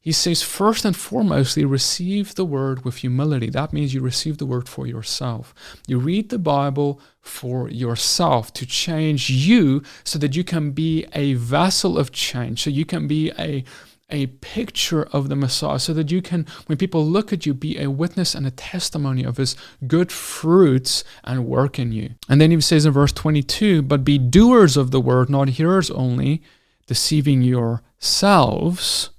He 0.00 0.12
says, 0.12 0.40
first 0.40 0.84
and 0.84 0.94
foremostly, 0.94 1.68
receive 1.68 2.36
the 2.36 2.44
Word 2.44 2.84
with 2.84 2.98
humility. 2.98 3.50
That 3.50 3.72
means 3.72 3.92
you 3.92 4.00
receive 4.00 4.38
the 4.38 4.46
Word 4.46 4.68
for 4.68 4.86
yourself. 4.86 5.52
You 5.88 5.98
read 5.98 6.28
the 6.28 6.38
Bible 6.38 7.00
for 7.20 7.68
yourself 7.68 8.52
to 8.52 8.64
change 8.64 9.30
you 9.30 9.82
so 10.04 10.16
that 10.20 10.36
you 10.36 10.44
can 10.44 10.70
be 10.70 11.06
a 11.12 11.34
vessel 11.34 11.98
of 11.98 12.12
change, 12.12 12.62
so 12.62 12.70
you 12.70 12.84
can 12.84 13.08
be 13.08 13.32
a 13.36 13.64
a 14.08 14.26
picture 14.26 15.02
of 15.04 15.28
the 15.28 15.36
Messiah 15.36 15.78
so 15.78 15.92
that 15.92 16.10
you 16.10 16.22
can, 16.22 16.46
when 16.66 16.78
people 16.78 17.04
look 17.04 17.32
at 17.32 17.44
you, 17.44 17.54
be 17.54 17.78
a 17.78 17.90
witness 17.90 18.34
and 18.34 18.46
a 18.46 18.52
testimony 18.52 19.24
of 19.24 19.36
his 19.36 19.56
good 19.86 20.12
fruits 20.12 21.02
and 21.24 21.46
work 21.46 21.78
in 21.78 21.92
you. 21.92 22.10
And 22.28 22.40
then 22.40 22.50
he 22.50 22.60
says 22.60 22.86
in 22.86 22.92
verse 22.92 23.12
22 23.12 23.82
But 23.82 24.04
be 24.04 24.18
doers 24.18 24.76
of 24.76 24.90
the 24.90 25.00
word, 25.00 25.28
not 25.28 25.50
hearers 25.50 25.90
only, 25.90 26.42
deceiving 26.86 27.42
yourselves. 27.42 29.10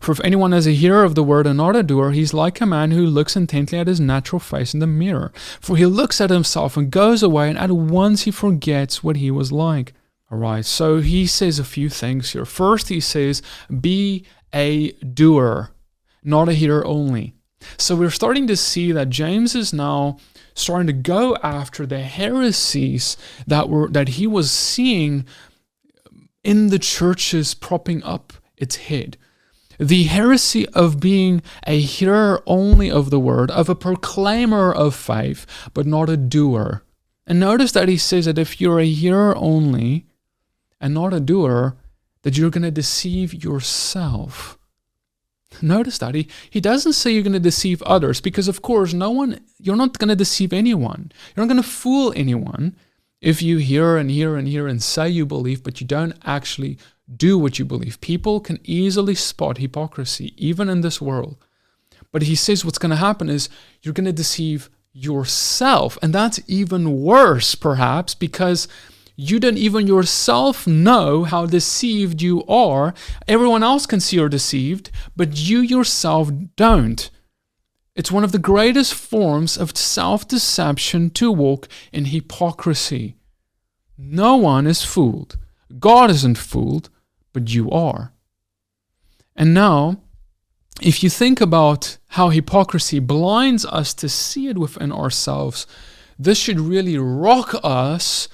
For 0.00 0.12
if 0.12 0.20
anyone 0.24 0.52
is 0.54 0.66
a 0.66 0.72
hearer 0.72 1.04
of 1.04 1.14
the 1.14 1.24
word 1.24 1.46
and 1.46 1.58
not 1.58 1.76
a 1.76 1.82
doer, 1.82 2.12
he's 2.12 2.32
like 2.32 2.60
a 2.60 2.66
man 2.66 2.92
who 2.92 3.06
looks 3.06 3.36
intently 3.36 3.78
at 3.78 3.86
his 3.86 4.00
natural 4.00 4.40
face 4.40 4.72
in 4.72 4.80
the 4.80 4.86
mirror. 4.86 5.32
For 5.60 5.76
he 5.76 5.86
looks 5.86 6.20
at 6.20 6.30
himself 6.30 6.76
and 6.76 6.90
goes 6.90 7.22
away, 7.22 7.50
and 7.50 7.58
at 7.58 7.70
once 7.70 8.22
he 8.22 8.30
forgets 8.30 9.02
what 9.02 9.16
he 9.16 9.30
was 9.30 9.52
like. 9.52 9.92
All 10.34 10.40
right, 10.40 10.64
so 10.64 11.00
he 11.00 11.28
says 11.28 11.60
a 11.60 11.64
few 11.64 11.88
things 11.88 12.32
here. 12.32 12.44
First, 12.44 12.88
he 12.88 12.98
says, 12.98 13.40
be 13.80 14.26
a 14.52 14.90
doer, 14.90 15.70
not 16.24 16.48
a 16.48 16.54
hearer 16.54 16.84
only. 16.84 17.34
So 17.76 17.94
we're 17.94 18.10
starting 18.10 18.48
to 18.48 18.56
see 18.56 18.90
that 18.90 19.10
James 19.10 19.54
is 19.54 19.72
now 19.72 20.18
starting 20.52 20.88
to 20.88 20.92
go 20.92 21.36
after 21.36 21.86
the 21.86 22.00
heresies 22.00 23.16
that 23.46 23.68
were 23.68 23.88
that 23.90 24.08
he 24.08 24.26
was 24.26 24.50
seeing 24.50 25.24
in 26.42 26.70
the 26.70 26.80
churches 26.80 27.54
propping 27.54 28.02
up 28.02 28.32
its 28.56 28.74
head. 28.74 29.16
The 29.78 30.02
heresy 30.02 30.66
of 30.70 30.98
being 30.98 31.42
a 31.64 31.78
hearer 31.78 32.42
only 32.44 32.90
of 32.90 33.10
the 33.10 33.20
word, 33.20 33.52
of 33.52 33.68
a 33.68 33.76
proclaimer 33.76 34.72
of 34.74 34.96
faith, 34.96 35.46
but 35.72 35.86
not 35.86 36.08
a 36.08 36.16
doer. 36.16 36.82
And 37.24 37.38
notice 37.38 37.70
that 37.70 37.88
he 37.88 37.96
says 37.96 38.24
that 38.24 38.36
if 38.36 38.60
you're 38.60 38.80
a 38.80 38.84
hearer 38.84 39.36
only, 39.36 40.06
and 40.84 40.92
not 40.92 41.14
a 41.14 41.18
doer, 41.18 41.78
that 42.24 42.36
you're 42.36 42.50
going 42.50 42.62
to 42.62 42.70
deceive 42.70 43.32
yourself. 43.42 44.58
Notice 45.62 45.96
that 45.96 46.14
he, 46.14 46.28
he 46.50 46.60
doesn't 46.60 46.92
say 46.92 47.10
you're 47.10 47.22
going 47.22 47.32
to 47.32 47.40
deceive 47.40 47.80
others 47.84 48.20
because, 48.20 48.48
of 48.48 48.60
course, 48.60 48.92
no 48.92 49.10
one, 49.10 49.40
you're 49.58 49.76
not 49.76 49.98
going 49.98 50.10
to 50.10 50.14
deceive 50.14 50.52
anyone. 50.52 51.10
You're 51.34 51.46
not 51.46 51.50
going 51.50 51.62
to 51.62 51.68
fool 51.68 52.12
anyone 52.14 52.76
if 53.22 53.40
you 53.40 53.56
hear 53.56 53.96
and 53.96 54.10
hear 54.10 54.36
and 54.36 54.46
hear 54.46 54.68
and 54.68 54.82
say 54.82 55.08
you 55.08 55.24
believe, 55.24 55.62
but 55.62 55.80
you 55.80 55.86
don't 55.86 56.18
actually 56.22 56.76
do 57.16 57.38
what 57.38 57.58
you 57.58 57.64
believe. 57.64 57.98
People 58.02 58.38
can 58.38 58.60
easily 58.62 59.14
spot 59.14 59.56
hypocrisy, 59.56 60.34
even 60.36 60.68
in 60.68 60.82
this 60.82 61.00
world. 61.00 61.38
But 62.12 62.24
he 62.24 62.34
says 62.34 62.62
what's 62.62 62.76
going 62.76 62.90
to 62.90 62.96
happen 62.96 63.30
is 63.30 63.48
you're 63.80 63.94
going 63.94 64.04
to 64.04 64.12
deceive 64.12 64.68
yourself. 64.92 65.96
And 66.02 66.12
that's 66.12 66.40
even 66.46 67.00
worse, 67.00 67.54
perhaps, 67.54 68.14
because 68.14 68.68
you 69.16 69.38
don't 69.38 69.58
even 69.58 69.86
yourself 69.86 70.66
know 70.66 71.24
how 71.24 71.46
deceived 71.46 72.20
you 72.20 72.44
are. 72.46 72.94
Everyone 73.28 73.62
else 73.62 73.86
can 73.86 74.00
see 74.00 74.16
you're 74.16 74.28
deceived, 74.28 74.90
but 75.16 75.36
you 75.36 75.60
yourself 75.60 76.30
don't. 76.56 77.10
It's 77.94 78.10
one 78.10 78.24
of 78.24 78.32
the 78.32 78.38
greatest 78.40 78.92
forms 78.92 79.56
of 79.56 79.76
self 79.76 80.26
deception 80.26 81.10
to 81.10 81.30
walk 81.30 81.68
in 81.92 82.06
hypocrisy. 82.06 83.14
No 83.96 84.36
one 84.36 84.66
is 84.66 84.82
fooled. 84.82 85.38
God 85.78 86.10
isn't 86.10 86.38
fooled, 86.38 86.90
but 87.32 87.54
you 87.54 87.70
are. 87.70 88.12
And 89.36 89.54
now, 89.54 89.98
if 90.80 91.04
you 91.04 91.10
think 91.10 91.40
about 91.40 91.98
how 92.08 92.30
hypocrisy 92.30 92.98
blinds 92.98 93.64
us 93.66 93.94
to 93.94 94.08
see 94.08 94.48
it 94.48 94.58
within 94.58 94.90
ourselves, 94.90 95.66
this 96.18 96.38
should 96.38 96.58
really 96.58 96.98
rock 96.98 97.54
us 97.62 98.28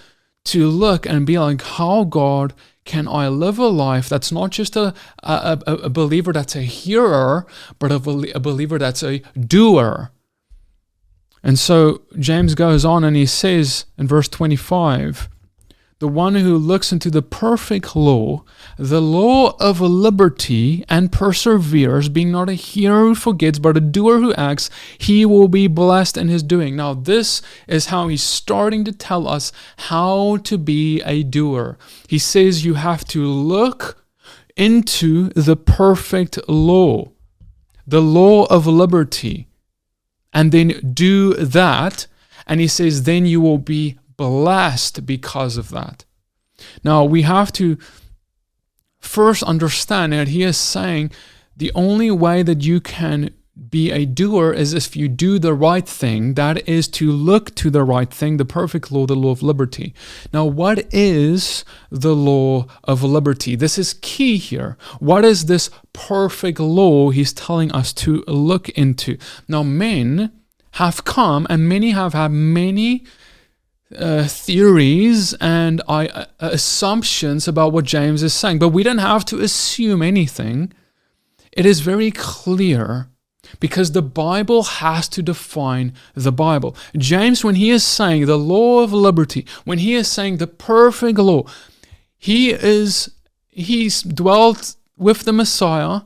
to 0.46 0.68
look 0.68 1.06
and 1.06 1.26
be 1.26 1.38
like, 1.38 1.62
how 1.62 2.04
God 2.04 2.54
can 2.84 3.06
I 3.06 3.28
live 3.28 3.58
a 3.58 3.66
life 3.66 4.08
that's 4.08 4.32
not 4.32 4.50
just 4.50 4.74
a, 4.76 4.94
a, 5.22 5.58
a, 5.66 5.72
a 5.74 5.88
believer 5.90 6.32
that's 6.32 6.56
a 6.56 6.62
hearer, 6.62 7.46
but 7.78 7.92
a, 7.92 7.96
a 8.34 8.40
believer 8.40 8.78
that's 8.78 9.02
a 9.02 9.18
doer? 9.38 10.10
And 11.42 11.58
so 11.58 12.02
James 12.18 12.54
goes 12.54 12.84
on 12.84 13.04
and 13.04 13.16
he 13.16 13.26
says 13.26 13.86
in 13.96 14.06
verse 14.06 14.28
25, 14.28 15.28
the 16.00 16.08
one 16.08 16.34
who 16.34 16.56
looks 16.56 16.92
into 16.92 17.10
the 17.10 17.22
perfect 17.22 17.94
law, 17.94 18.42
the 18.78 19.02
law 19.02 19.54
of 19.60 19.82
liberty, 19.82 20.82
and 20.88 21.12
perseveres, 21.12 22.08
being 22.08 22.32
not 22.32 22.48
a 22.48 22.54
hearer 22.54 23.08
who 23.08 23.14
forgets, 23.14 23.58
but 23.58 23.76
a 23.76 23.80
doer 23.80 24.18
who 24.18 24.32
acts, 24.34 24.70
he 24.96 25.26
will 25.26 25.46
be 25.46 25.66
blessed 25.66 26.16
in 26.16 26.28
his 26.28 26.42
doing. 26.42 26.74
Now, 26.74 26.94
this 26.94 27.42
is 27.68 27.86
how 27.86 28.08
he's 28.08 28.22
starting 28.22 28.82
to 28.84 28.92
tell 28.92 29.28
us 29.28 29.52
how 29.76 30.38
to 30.38 30.56
be 30.56 31.02
a 31.02 31.22
doer. 31.22 31.76
He 32.08 32.18
says 32.18 32.64
you 32.64 32.74
have 32.74 33.04
to 33.08 33.26
look 33.26 34.02
into 34.56 35.28
the 35.30 35.56
perfect 35.56 36.38
law, 36.48 37.12
the 37.86 38.00
law 38.00 38.46
of 38.46 38.66
liberty, 38.66 39.48
and 40.32 40.50
then 40.50 40.92
do 40.94 41.34
that. 41.34 42.06
And 42.46 42.58
he 42.58 42.68
says, 42.68 43.02
then 43.02 43.26
you 43.26 43.42
will 43.42 43.58
be 43.58 43.98
blessed 44.20 45.06
because 45.06 45.56
of 45.56 45.70
that. 45.70 46.04
Now, 46.84 47.04
we 47.04 47.22
have 47.22 47.50
to 47.52 47.78
first 48.98 49.42
understand 49.42 50.12
that 50.12 50.28
he 50.28 50.42
is 50.42 50.58
saying 50.58 51.10
the 51.56 51.72
only 51.74 52.10
way 52.10 52.42
that 52.42 52.62
you 52.62 52.82
can 52.82 53.30
be 53.70 53.90
a 53.90 54.04
doer 54.04 54.52
is 54.52 54.74
if 54.74 54.94
you 54.94 55.08
do 55.08 55.38
the 55.38 55.54
right 55.54 55.88
thing. 55.88 56.34
That 56.34 56.68
is 56.68 56.86
to 56.88 57.10
look 57.10 57.54
to 57.54 57.70
the 57.70 57.82
right 57.82 58.12
thing, 58.12 58.36
the 58.36 58.44
perfect 58.44 58.92
law, 58.92 59.06
the 59.06 59.16
law 59.16 59.30
of 59.30 59.42
liberty. 59.42 59.94
Now, 60.34 60.44
what 60.44 60.92
is 60.92 61.64
the 61.90 62.14
law 62.14 62.66
of 62.84 63.02
liberty? 63.02 63.56
This 63.56 63.78
is 63.78 63.94
key 64.02 64.36
here. 64.36 64.76
What 64.98 65.24
is 65.24 65.46
this 65.46 65.70
perfect 65.94 66.60
law 66.60 67.08
he's 67.08 67.32
telling 67.32 67.72
us 67.72 67.94
to 67.94 68.22
look 68.26 68.68
into? 68.70 69.16
Now, 69.48 69.62
men 69.62 70.32
have 70.72 71.04
come 71.04 71.46
and 71.48 71.66
many 71.66 71.92
have 71.92 72.12
had 72.12 72.32
many 72.32 73.06
uh, 73.96 74.26
theories 74.26 75.34
and 75.34 75.82
uh, 75.88 76.26
assumptions 76.38 77.48
about 77.48 77.72
what 77.72 77.84
James 77.84 78.22
is 78.22 78.34
saying, 78.34 78.58
but 78.58 78.68
we 78.68 78.82
don't 78.82 78.98
have 78.98 79.24
to 79.26 79.40
assume 79.40 80.02
anything. 80.02 80.72
It 81.52 81.66
is 81.66 81.80
very 81.80 82.10
clear 82.10 83.08
because 83.58 83.92
the 83.92 84.02
Bible 84.02 84.62
has 84.62 85.08
to 85.08 85.22
define 85.22 85.92
the 86.14 86.30
Bible. 86.30 86.76
James, 86.96 87.42
when 87.42 87.56
he 87.56 87.70
is 87.70 87.82
saying 87.82 88.26
the 88.26 88.38
law 88.38 88.80
of 88.80 88.92
liberty, 88.92 89.44
when 89.64 89.78
he 89.78 89.94
is 89.94 90.06
saying 90.06 90.36
the 90.36 90.46
perfect 90.46 91.18
law, 91.18 91.44
he 92.16 92.50
is 92.50 93.10
he's 93.48 94.02
dwelt 94.02 94.76
with 94.96 95.24
the 95.24 95.32
Messiah. 95.32 96.02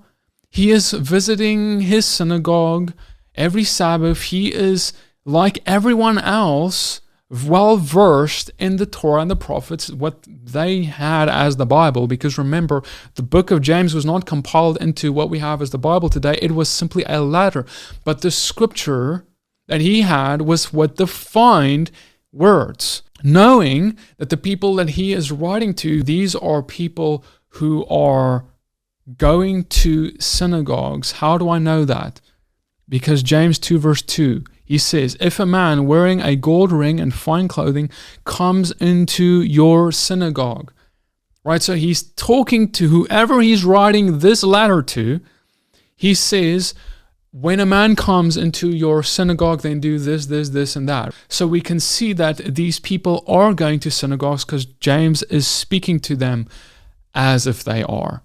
He 0.49 0.71
is 0.71 0.93
visiting 0.93 1.81
his 1.81 2.07
synagogue 2.07 2.95
every 3.35 3.65
Sabbath. 3.65 4.23
He 4.23 4.55
is 4.55 4.93
like 5.25 5.59
everyone 5.67 6.19
else 6.19 7.01
well 7.43 7.77
versed 7.77 8.51
in 8.59 8.77
the 8.77 8.87
Torah 8.87 9.23
and 9.23 9.31
the 9.31 9.37
prophets, 9.37 9.91
what 9.91 10.25
they 10.29 10.85
had 10.85 11.29
as 11.29 11.57
the 11.57 11.67
Bible. 11.67 12.07
Because 12.07 12.39
remember, 12.39 12.83
the 13.17 13.23
book 13.23 13.51
of 13.51 13.61
James 13.61 13.95
was 13.95 14.05
not 14.05 14.27
compiled 14.27 14.81
into 14.81 15.13
what 15.13 15.31
we 15.31 15.41
have 15.41 15.61
as 15.61 15.71
the 15.71 15.79
Bible 15.79 16.09
today, 16.09 16.39
it 16.41 16.53
was 16.53 16.69
simply 16.69 17.05
a 17.07 17.21
letter. 17.21 17.67
But 18.05 18.21
the 18.21 18.31
scripture 18.31 19.27
that 19.67 19.81
he 19.81 20.03
had 20.03 20.43
was 20.43 20.73
what 20.73 20.97
defined 20.97 21.91
words, 22.33 23.03
knowing 23.23 23.99
that 24.19 24.31
the 24.31 24.37
people 24.37 24.75
that 24.77 24.91
he 24.91 25.13
is 25.13 25.33
writing 25.33 25.75
to, 25.75 26.03
these 26.03 26.35
are 26.35 26.63
people 26.63 27.25
who 27.49 27.85
are 27.87 28.45
going 29.17 29.65
to 29.65 30.19
synagogues. 30.21 31.13
How 31.13 31.39
do 31.39 31.49
I 31.49 31.59
know 31.59 31.85
that? 31.85 32.21
Because 32.89 33.23
James 33.23 33.59
2, 33.59 33.79
verse 33.79 34.03
2 34.03 34.45
he 34.65 34.79
says, 34.79 35.17
If 35.21 35.39
a 35.39 35.47
man 35.47 35.87
wearing 35.87 36.21
a 36.21 36.37
gold 36.37 36.73
ring 36.73 36.99
and 37.01 37.15
fine 37.15 37.49
clothing 37.49 37.91
comes 38.25 38.73
into 38.73 39.43
your 39.43 39.93
synagogue, 39.93 40.73
right? 41.45 41.63
So 41.63 41.75
he's 41.75 42.03
talking 42.03 42.73
to 42.73 42.89
whoever 42.89 43.41
he's 43.41 43.65
writing 43.65 44.21
this 44.21 44.43
letter 44.43 44.83
to. 44.83 45.21
He 45.97 46.15
says, 46.15 46.75
when 47.35 47.59
a 47.59 47.67
man 47.67 47.97
comes 47.97 48.37
into 48.37 48.71
your 48.71 49.03
synagogue, 49.03 49.63
then 49.63 49.81
do 49.81 49.99
this, 49.99 50.27
this, 50.27 50.51
this, 50.51 50.77
and 50.77 50.89
that. 50.89 51.13
So 51.29 51.49
we 51.49 51.61
can 51.61 51.81
see 51.81 52.13
that 52.13 52.37
these 52.39 52.79
people 52.79 53.25
are 53.27 53.53
going 53.53 53.81
to 53.81 53.91
synagogues 53.91 54.45
because 54.45 54.67
James 54.67 55.25
is 55.25 55.47
speaking 55.49 55.99
to 56.01 56.15
them 56.15 56.47
as 57.13 57.49
if 57.49 57.65
they 57.65 57.83
are. 57.83 58.23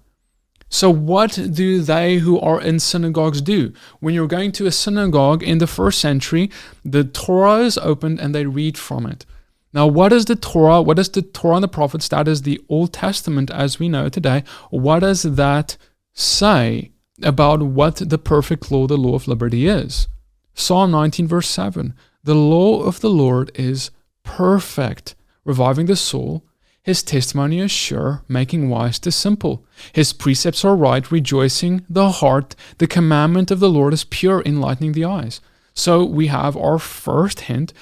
So, 0.69 0.91
what 0.91 1.31
do 1.51 1.81
they 1.81 2.17
who 2.17 2.39
are 2.39 2.61
in 2.61 2.79
synagogues 2.79 3.41
do? 3.41 3.73
When 3.99 4.13
you're 4.13 4.27
going 4.27 4.51
to 4.53 4.67
a 4.67 4.71
synagogue 4.71 5.41
in 5.41 5.57
the 5.57 5.67
first 5.67 5.99
century, 5.99 6.51
the 6.85 7.03
Torah 7.03 7.61
is 7.61 7.77
opened 7.79 8.19
and 8.19 8.33
they 8.33 8.45
read 8.45 8.77
from 8.77 9.07
it. 9.07 9.25
Now, 9.73 9.87
what 9.87 10.13
is 10.13 10.25
the 10.25 10.35
Torah? 10.35 10.81
What 10.81 10.99
is 10.99 11.09
the 11.09 11.23
Torah 11.23 11.55
and 11.55 11.63
the 11.63 11.67
prophets? 11.67 12.07
That 12.07 12.27
is 12.27 12.43
the 12.43 12.61
Old 12.69 12.93
Testament 12.93 13.49
as 13.51 13.79
we 13.79 13.89
know 13.89 14.05
it 14.05 14.13
today. 14.13 14.43
What 14.69 14.99
does 14.99 15.23
that 15.23 15.77
say 16.13 16.91
about 17.23 17.63
what 17.63 17.97
the 17.97 18.17
perfect 18.17 18.71
law, 18.71 18.87
the 18.87 18.97
law 18.97 19.15
of 19.15 19.27
liberty, 19.27 19.67
is? 19.67 20.07
Psalm 20.53 20.91
19, 20.91 21.27
verse 21.27 21.49
7 21.49 21.93
The 22.23 22.35
law 22.35 22.83
of 22.83 22.99
the 22.99 23.09
Lord 23.09 23.51
is 23.55 23.91
perfect, 24.23 25.15
reviving 25.45 25.87
the 25.87 25.95
soul. 25.95 26.43
His 26.89 27.03
testimony 27.03 27.59
is 27.59 27.69
sure, 27.69 28.23
making 28.27 28.67
wise 28.67 28.97
the 28.97 29.11
simple. 29.11 29.63
His 29.93 30.11
precepts 30.11 30.65
are 30.65 30.75
right, 30.75 31.11
rejoicing 31.11 31.85
the 31.87 32.09
heart. 32.09 32.55
The 32.79 32.87
commandment 32.87 33.51
of 33.51 33.59
the 33.59 33.69
Lord 33.69 33.93
is 33.93 34.05
pure, 34.05 34.41
enlightening 34.43 34.93
the 34.93 35.05
eyes. 35.05 35.39
So 35.75 36.03
we 36.03 36.25
have 36.29 36.57
our 36.57 36.79
first 36.79 37.41
hint 37.41 37.73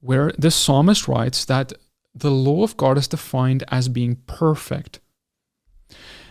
where 0.00 0.32
the 0.36 0.50
psalmist 0.50 1.06
writes 1.06 1.44
that 1.44 1.74
the 2.12 2.32
law 2.32 2.64
of 2.64 2.76
God 2.76 2.98
is 2.98 3.06
defined 3.06 3.62
as 3.68 3.88
being 3.88 4.16
perfect. 4.26 4.98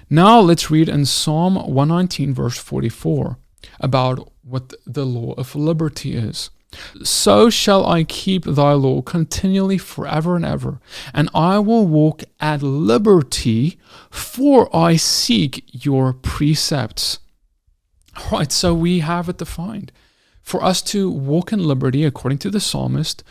Now 0.09 0.41
let's 0.41 0.69
read 0.69 0.89
in 0.89 1.05
Psalm 1.05 1.55
119, 1.55 2.33
verse 2.33 2.57
44, 2.57 3.37
about 3.79 4.29
what 4.41 4.73
the 4.85 5.05
law 5.05 5.35
of 5.37 5.55
liberty 5.55 6.17
is. 6.17 6.49
So 7.03 7.49
shall 7.49 7.85
I 7.85 8.03
keep 8.03 8.45
thy 8.45 8.73
law 8.73 9.01
continually 9.01 9.77
forever 9.77 10.35
and 10.35 10.45
ever, 10.45 10.79
and 11.13 11.29
I 11.33 11.59
will 11.59 11.87
walk 11.87 12.23
at 12.39 12.61
liberty, 12.61 13.77
for 14.09 14.73
I 14.75 14.95
seek 14.95 15.65
your 15.71 16.13
precepts. 16.13 17.19
All 18.17 18.39
right, 18.39 18.51
so 18.51 18.73
we 18.73 18.99
have 18.99 19.29
it 19.29 19.37
defined. 19.37 19.91
For 20.41 20.63
us 20.63 20.81
to 20.83 21.09
walk 21.09 21.51
in 21.51 21.63
liberty, 21.63 22.03
according 22.03 22.37
to 22.39 22.51
the 22.51 22.59
psalmist, 22.59 23.23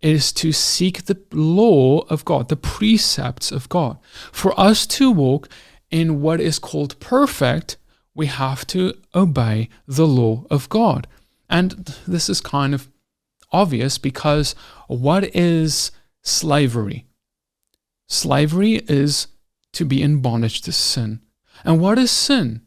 is 0.00 0.32
to 0.32 0.52
seek 0.52 1.04
the 1.04 1.20
law 1.32 2.00
of 2.08 2.24
God, 2.24 2.48
the 2.48 2.56
precepts 2.56 3.52
of 3.52 3.68
God. 3.68 3.98
For 4.32 4.58
us 4.58 4.86
to 4.88 5.10
walk 5.10 5.48
in 5.90 6.20
what 6.20 6.40
is 6.40 6.58
called 6.58 6.98
perfect, 6.98 7.76
we 8.14 8.26
have 8.26 8.66
to 8.68 8.94
obey 9.14 9.68
the 9.86 10.06
law 10.06 10.44
of 10.50 10.68
God. 10.68 11.06
And 11.48 11.94
this 12.06 12.28
is 12.28 12.40
kind 12.40 12.74
of 12.74 12.88
obvious 13.52 13.98
because 13.98 14.54
what 14.88 15.34
is 15.34 15.92
slavery? 16.22 17.06
Slavery 18.08 18.82
is 18.88 19.28
to 19.72 19.84
be 19.84 20.02
in 20.02 20.20
bondage 20.20 20.60
to 20.62 20.72
sin. 20.72 21.20
And 21.64 21.80
what 21.80 21.98
is 21.98 22.10
sin? 22.10 22.62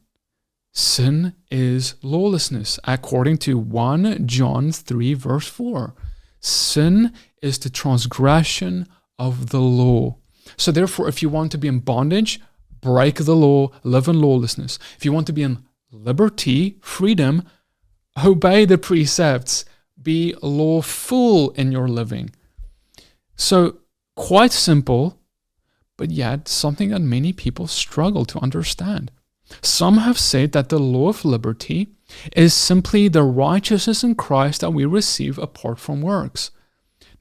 Sin 0.72 1.34
is 1.50 1.96
lawlessness, 2.02 2.80
according 2.84 3.38
to 3.40 3.58
1 3.58 4.28
John 4.28 4.72
3, 4.72 5.14
verse 5.14 5.48
4. 5.48 5.96
Sin 6.42 7.14
is 7.42 7.58
the 7.60 7.70
transgression 7.70 8.88
of 9.18 9.50
the 9.50 9.62
law. 9.62 10.18
So, 10.58 10.72
therefore, 10.72 11.08
if 11.08 11.22
you 11.22 11.30
want 11.30 11.52
to 11.54 11.58
be 11.58 11.68
in 11.68 11.80
bondage, 11.80 12.40
break 12.82 13.24
the 13.24 13.36
law, 13.36 13.70
live 13.84 14.08
in 14.08 14.20
lawlessness. 14.20 14.78
If 14.98 15.06
you 15.06 15.14
want 15.14 15.28
to 15.28 15.34
be 15.34 15.44
in 15.44 15.64
liberty, 15.92 16.78
freedom, 16.82 17.44
obey 18.24 18.66
the 18.66 18.78
precepts, 18.78 19.66
be 20.06 20.34
lawful 20.42 21.50
in 21.52 21.74
your 21.74 21.90
living. 21.90 22.30
So, 23.36 23.80
quite 24.16 24.54
simple, 24.54 25.20
but 25.98 26.12
yet 26.12 26.48
something 26.48 26.92
that 26.92 27.02
many 27.02 27.34
people 27.34 27.68
struggle 27.68 28.24
to 28.26 28.40
understand. 28.40 29.12
Some 29.62 29.98
have 29.98 30.18
said 30.18 30.54
that 30.54 30.70
the 30.70 30.80
law 30.80 31.10
of 31.10 31.26
liberty 31.26 31.90
is 32.36 32.54
simply 32.54 33.10
the 33.10 33.24
righteousness 33.24 34.04
in 34.04 34.16
Christ 34.16 34.62
that 34.62 34.72
we 34.72 34.86
receive 34.86 35.38
apart 35.38 35.80
from 35.80 36.02
works. 36.02 36.52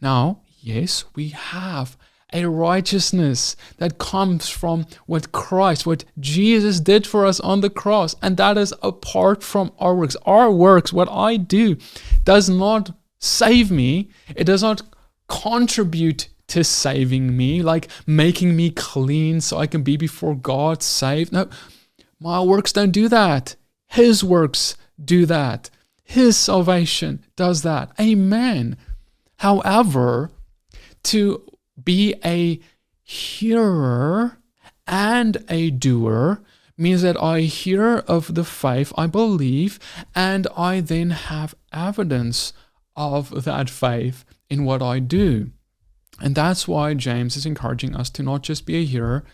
Now, 0.00 0.42
yes, 0.60 1.04
we 1.16 1.30
have 1.30 1.96
a 2.34 2.48
righteousness 2.48 3.56
that 3.78 3.98
comes 3.98 4.50
from 4.50 4.86
what 5.06 5.32
Christ, 5.32 5.86
what 5.86 6.04
Jesus 6.18 6.80
did 6.80 7.06
for 7.06 7.24
us 7.24 7.40
on 7.40 7.60
the 7.60 7.70
cross, 7.70 8.16
and 8.20 8.36
that 8.36 8.58
is 8.58 8.74
apart 8.82 9.42
from 9.42 9.72
our 9.78 9.94
works. 9.94 10.16
Our 10.26 10.50
works, 10.50 10.92
what 10.92 11.08
I 11.10 11.36
do, 11.36 11.76
does 12.24 12.50
not 12.50 12.90
save 13.18 13.70
me, 13.70 14.10
it 14.36 14.44
does 14.44 14.62
not 14.62 14.82
contribute 15.28 16.28
to 16.48 16.62
saving 16.62 17.36
me, 17.36 17.62
like 17.62 17.88
making 18.06 18.54
me 18.54 18.70
clean 18.70 19.40
so 19.40 19.56
I 19.56 19.66
can 19.66 19.82
be 19.82 19.96
before 19.96 20.34
God 20.34 20.82
saved. 20.82 21.32
No, 21.32 21.48
my 22.20 22.42
works 22.42 22.72
don't 22.72 22.90
do 22.90 23.08
that. 23.08 23.56
His 23.86 24.22
works 24.22 24.76
do 25.02 25.24
that. 25.26 25.70
His 26.02 26.36
salvation 26.36 27.24
does 27.36 27.62
that. 27.62 27.92
Amen. 27.98 28.76
However, 29.36 30.30
to 31.04 31.42
be 31.82 32.14
a 32.24 32.60
hearer 33.02 34.38
and 34.86 35.44
a 35.48 35.70
doer 35.70 36.42
means 36.76 37.02
that 37.02 37.20
I 37.20 37.40
hear 37.42 37.98
of 37.98 38.34
the 38.34 38.44
faith, 38.44 38.92
I 38.96 39.06
believe, 39.06 39.78
and 40.14 40.46
I 40.56 40.80
then 40.80 41.10
have 41.10 41.54
evidence 41.72 42.52
of 42.96 43.44
that 43.44 43.70
faith 43.70 44.24
in 44.50 44.64
what 44.64 44.82
I 44.82 44.98
do. 44.98 45.50
And 46.20 46.34
that's 46.34 46.68
why 46.68 46.94
James 46.94 47.36
is 47.36 47.46
encouraging 47.46 47.94
us 47.96 48.10
to 48.10 48.22
not 48.22 48.42
just 48.42 48.66
be 48.66 48.76
a 48.76 48.84
hearer, 48.84 49.24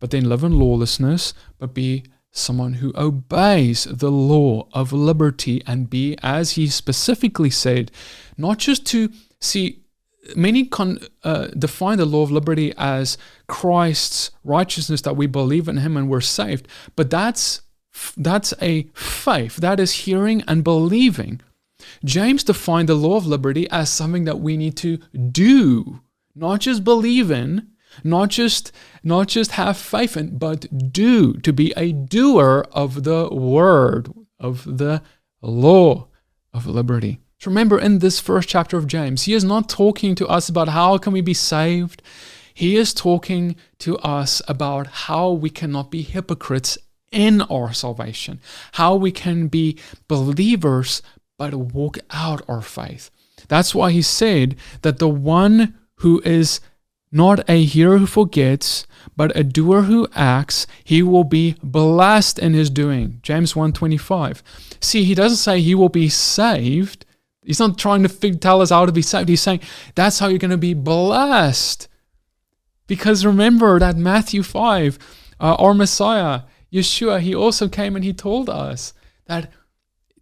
but 0.00 0.10
then 0.10 0.28
live 0.28 0.44
in 0.44 0.58
lawlessness, 0.58 1.34
but 1.58 1.74
be 1.74 2.04
someone 2.30 2.74
who 2.74 2.92
obeys 2.96 3.84
the 3.84 4.10
law 4.10 4.66
of 4.72 4.92
liberty 4.92 5.62
and 5.66 5.88
be, 5.88 6.16
as 6.22 6.52
he 6.52 6.66
specifically 6.66 7.50
said, 7.50 7.90
not 8.36 8.58
just 8.58 8.84
to 8.86 9.10
see. 9.40 9.83
Many 10.34 10.64
con, 10.64 10.98
uh, 11.22 11.48
define 11.48 11.98
the 11.98 12.06
law 12.06 12.22
of 12.22 12.30
liberty 12.30 12.72
as 12.76 13.18
Christ's 13.46 14.30
righteousness 14.42 15.02
that 15.02 15.16
we 15.16 15.26
believe 15.26 15.68
in 15.68 15.78
Him 15.78 15.96
and 15.96 16.08
we're 16.08 16.20
saved, 16.20 16.68
but 16.96 17.10
that's 17.10 17.60
that's 18.16 18.52
a 18.60 18.84
faith. 18.94 19.56
That 19.56 19.78
is 19.78 19.92
hearing 19.92 20.42
and 20.48 20.64
believing. 20.64 21.40
James 22.04 22.44
defined 22.44 22.88
the 22.88 22.94
law 22.94 23.16
of 23.16 23.26
liberty 23.26 23.68
as 23.70 23.90
something 23.90 24.24
that 24.24 24.40
we 24.40 24.56
need 24.56 24.76
to 24.78 24.98
do, 25.30 26.00
not 26.34 26.60
just 26.60 26.84
believe 26.84 27.30
in, 27.30 27.68
not 28.02 28.30
just 28.30 28.72
not 29.02 29.28
just 29.28 29.52
have 29.52 29.76
faith 29.76 30.16
in, 30.16 30.38
but 30.38 30.92
do, 30.92 31.34
to 31.34 31.52
be 31.52 31.72
a 31.76 31.92
doer 31.92 32.66
of 32.72 33.04
the 33.04 33.28
word, 33.28 34.12
of 34.40 34.78
the 34.78 35.02
law 35.40 36.08
of 36.52 36.66
liberty. 36.66 37.20
Remember 37.46 37.78
in 37.78 37.98
this 37.98 38.20
first 38.20 38.48
chapter 38.48 38.76
of 38.76 38.86
James, 38.86 39.22
he 39.24 39.34
is 39.34 39.44
not 39.44 39.68
talking 39.68 40.14
to 40.16 40.26
us 40.28 40.48
about 40.48 40.68
how 40.68 40.98
can 40.98 41.12
we 41.12 41.20
be 41.20 41.34
saved. 41.34 42.02
He 42.52 42.76
is 42.76 42.94
talking 42.94 43.56
to 43.80 43.98
us 43.98 44.40
about 44.46 44.86
how 44.86 45.30
we 45.30 45.50
cannot 45.50 45.90
be 45.90 46.02
hypocrites 46.02 46.78
in 47.10 47.42
our 47.42 47.72
salvation, 47.72 48.40
how 48.72 48.94
we 48.96 49.12
can 49.12 49.48
be 49.48 49.78
believers 50.08 51.02
but 51.38 51.54
walk 51.54 51.98
out 52.10 52.42
our 52.48 52.62
faith. 52.62 53.10
That's 53.48 53.74
why 53.74 53.90
he 53.92 54.02
said 54.02 54.56
that 54.82 54.98
the 54.98 55.08
one 55.08 55.74
who 55.96 56.20
is 56.24 56.60
not 57.12 57.48
a 57.48 57.64
hearer 57.64 57.98
who 57.98 58.06
forgets, 58.06 58.86
but 59.16 59.36
a 59.36 59.44
doer 59.44 59.82
who 59.82 60.08
acts, 60.14 60.66
he 60.82 61.02
will 61.02 61.24
be 61.24 61.54
blessed 61.62 62.38
in 62.40 62.54
his 62.54 62.70
doing. 62.70 63.20
James 63.22 63.54
1:25. 63.54 64.42
See, 64.80 65.04
he 65.04 65.14
doesn't 65.14 65.38
say 65.38 65.60
he 65.60 65.74
will 65.74 65.88
be 65.88 66.08
saved. 66.08 67.06
He's 67.44 67.60
not 67.60 67.78
trying 67.78 68.02
to 68.02 68.34
tell 68.36 68.62
us 68.62 68.70
how 68.70 68.86
to 68.86 68.92
be 68.92 69.02
saved. 69.02 69.28
He's 69.28 69.42
saying 69.42 69.60
that's 69.94 70.18
how 70.18 70.28
you're 70.28 70.38
going 70.38 70.50
to 70.50 70.56
be 70.56 70.74
blessed. 70.74 71.88
Because 72.86 73.24
remember 73.24 73.78
that 73.78 73.96
Matthew 73.96 74.42
5, 74.42 74.98
uh, 75.40 75.54
our 75.58 75.74
Messiah, 75.74 76.42
Yeshua, 76.72 77.20
he 77.20 77.34
also 77.34 77.68
came 77.68 77.96
and 77.96 78.04
he 78.04 78.12
told 78.12 78.48
us 78.48 78.92
that 79.26 79.50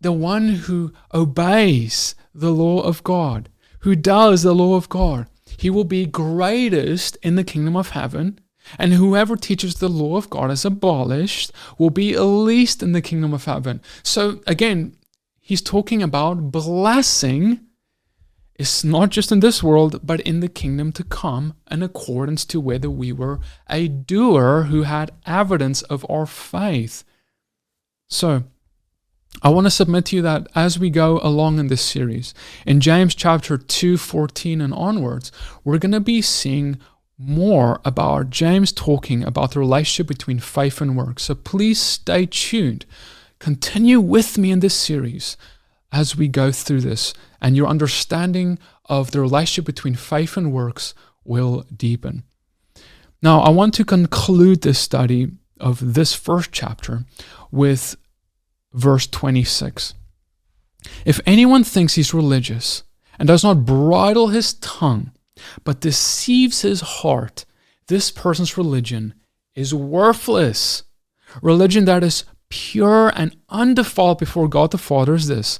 the 0.00 0.12
one 0.12 0.48
who 0.48 0.92
obeys 1.14 2.14
the 2.34 2.52
law 2.52 2.80
of 2.80 3.02
God, 3.04 3.48
who 3.80 3.94
does 3.94 4.42
the 4.42 4.54
law 4.54 4.74
of 4.74 4.88
God, 4.88 5.26
he 5.58 5.70
will 5.70 5.84
be 5.84 6.06
greatest 6.06 7.16
in 7.22 7.36
the 7.36 7.44
kingdom 7.44 7.76
of 7.76 7.90
heaven. 7.90 8.38
And 8.78 8.94
whoever 8.94 9.36
teaches 9.36 9.76
the 9.76 9.88
law 9.88 10.16
of 10.16 10.30
God 10.30 10.50
is 10.50 10.64
abolished 10.64 11.52
will 11.78 11.90
be 11.90 12.16
least 12.16 12.82
in 12.82 12.92
the 12.92 13.02
kingdom 13.02 13.34
of 13.34 13.44
heaven. 13.44 13.80
So 14.02 14.40
again, 14.46 14.96
he's 15.42 15.60
talking 15.60 16.02
about 16.02 16.50
blessing. 16.50 17.60
It's 18.54 18.84
not 18.84 19.10
just 19.10 19.32
in 19.32 19.40
this 19.40 19.62
world, 19.62 20.00
but 20.02 20.20
in 20.20 20.40
the 20.40 20.48
kingdom 20.48 20.92
to 20.92 21.04
come, 21.04 21.54
in 21.70 21.82
accordance 21.82 22.44
to 22.46 22.60
whether 22.60 22.88
we 22.88 23.12
were 23.12 23.40
a 23.68 23.88
doer 23.88 24.64
who 24.70 24.84
had 24.84 25.10
evidence 25.26 25.82
of 25.82 26.06
our 26.08 26.26
faith. 26.26 27.02
So, 28.08 28.44
I 29.42 29.48
want 29.48 29.66
to 29.66 29.70
submit 29.70 30.06
to 30.06 30.16
you 30.16 30.22
that 30.22 30.46
as 30.54 30.78
we 30.78 30.90
go 30.90 31.18
along 31.22 31.58
in 31.58 31.66
this 31.66 31.82
series, 31.82 32.34
in 32.64 32.80
James 32.80 33.14
chapter 33.14 33.58
2, 33.58 33.96
14 33.96 34.60
and 34.60 34.74
onwards, 34.74 35.32
we're 35.64 35.78
going 35.78 35.92
to 35.92 36.00
be 36.00 36.22
seeing 36.22 36.78
more 37.18 37.80
about 37.84 38.30
James 38.30 38.70
talking 38.70 39.24
about 39.24 39.52
the 39.52 39.60
relationship 39.60 40.06
between 40.06 40.38
faith 40.38 40.80
and 40.80 40.96
work. 40.96 41.18
So 41.18 41.34
please 41.34 41.80
stay 41.80 42.26
tuned. 42.26 42.84
Continue 43.42 43.98
with 43.98 44.38
me 44.38 44.52
in 44.52 44.60
this 44.60 44.72
series 44.72 45.36
as 45.90 46.14
we 46.14 46.28
go 46.28 46.52
through 46.52 46.80
this, 46.80 47.12
and 47.40 47.56
your 47.56 47.66
understanding 47.66 48.56
of 48.84 49.10
the 49.10 49.20
relationship 49.20 49.64
between 49.64 49.96
faith 49.96 50.36
and 50.36 50.52
works 50.52 50.94
will 51.24 51.66
deepen. 51.76 52.22
Now, 53.20 53.40
I 53.40 53.48
want 53.50 53.74
to 53.74 53.84
conclude 53.84 54.62
this 54.62 54.78
study 54.78 55.32
of 55.58 55.94
this 55.94 56.14
first 56.14 56.52
chapter 56.52 57.04
with 57.50 57.96
verse 58.72 59.08
26. 59.08 59.94
If 61.04 61.18
anyone 61.26 61.64
thinks 61.64 61.94
he's 61.94 62.14
religious 62.14 62.84
and 63.18 63.26
does 63.26 63.42
not 63.42 63.64
bridle 63.64 64.28
his 64.28 64.54
tongue, 64.54 65.10
but 65.64 65.80
deceives 65.80 66.62
his 66.62 66.80
heart, 66.80 67.44
this 67.88 68.12
person's 68.12 68.56
religion 68.56 69.14
is 69.56 69.74
worthless. 69.74 70.84
Religion 71.42 71.86
that 71.86 72.04
is 72.04 72.22
pure 72.52 73.10
and 73.16 73.34
undefiled 73.48 74.18
before 74.18 74.46
God 74.46 74.72
the 74.72 74.78
Father 74.78 75.14
is 75.14 75.26
this 75.26 75.58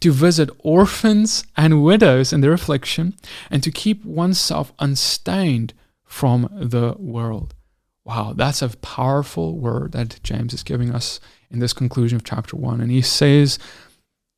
to 0.00 0.12
visit 0.12 0.50
orphans 0.58 1.42
and 1.56 1.82
widows 1.82 2.32
in 2.32 2.42
their 2.42 2.52
affliction, 2.52 3.14
and 3.50 3.62
to 3.62 3.72
keep 3.72 4.04
oneself 4.04 4.72
unstained 4.78 5.72
from 6.04 6.48
the 6.52 6.94
world. 6.98 7.54
Wow, 8.04 8.34
that's 8.36 8.60
a 8.60 8.68
powerful 8.68 9.58
word 9.58 9.92
that 9.92 10.20
James 10.22 10.52
is 10.52 10.62
giving 10.62 10.94
us 10.94 11.18
in 11.50 11.58
this 11.60 11.72
conclusion 11.72 12.16
of 12.16 12.24
chapter 12.24 12.56
1. 12.56 12.80
And 12.82 12.90
he 12.90 13.00
says, 13.00 13.58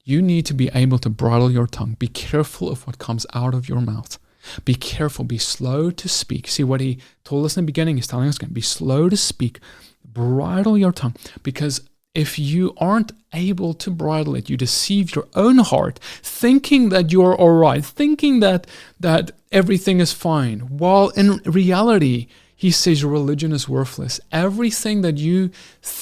You 0.05 0.23
need 0.23 0.47
to 0.47 0.55
be 0.55 0.71
able 0.73 0.99
to 1.01 1.11
bridle 1.11 1.51
your 1.51 1.67
tongue. 1.67 1.97
Be 1.99 2.09
careful 2.09 2.71
of 2.71 2.87
what 2.87 2.99
comes 2.99 3.27
out 3.35 3.53
of 3.53 3.69
your 3.69 3.81
mouth. 3.81 4.19
Be 4.65 4.77
careful, 4.77 5.25
be 5.25 5.39
slow 5.39 5.91
to 5.91 6.09
speak. 6.09 6.47
See 6.47 6.63
what 6.63 6.81
he 6.81 6.99
told 7.25 7.45
us 7.45 7.57
in 7.57 7.65
the 7.65 7.67
beginning, 7.67 7.97
he's 7.97 8.07
telling 8.07 8.29
us 8.29 8.37
again 8.37 8.53
be 8.53 8.61
slow 8.61 9.09
to 9.09 9.17
speak, 9.17 9.59
bridle 10.05 10.79
your 10.79 10.93
tongue, 10.93 11.17
because 11.43 11.81
if 12.17 12.39
you 12.39 12.75
aren't 12.79 13.13
able 13.35 13.75
to 13.75 13.91
bridle 13.91 14.35
it, 14.35 14.49
you 14.49 14.57
deceive 14.57 15.15
your 15.15 15.29
own 15.35 15.59
heart, 15.59 15.99
thinking 16.23 16.89
that 16.89 17.13
you're 17.13 17.37
all 17.37 17.53
right, 17.53 17.85
thinking 17.85 18.41
that 18.41 18.67
that 18.99 19.33
everything 19.53 20.01
is 20.01 20.13
fine, 20.15 20.61
while 20.61 21.11
in 21.11 21.43
reality, 21.45 22.27
he 22.57 22.71
says 22.71 23.03
your 23.03 23.11
religion 23.11 23.53
is 23.53 23.69
worthless. 23.69 24.19
Everything 24.33 25.03
that 25.03 25.19
you 25.19 25.51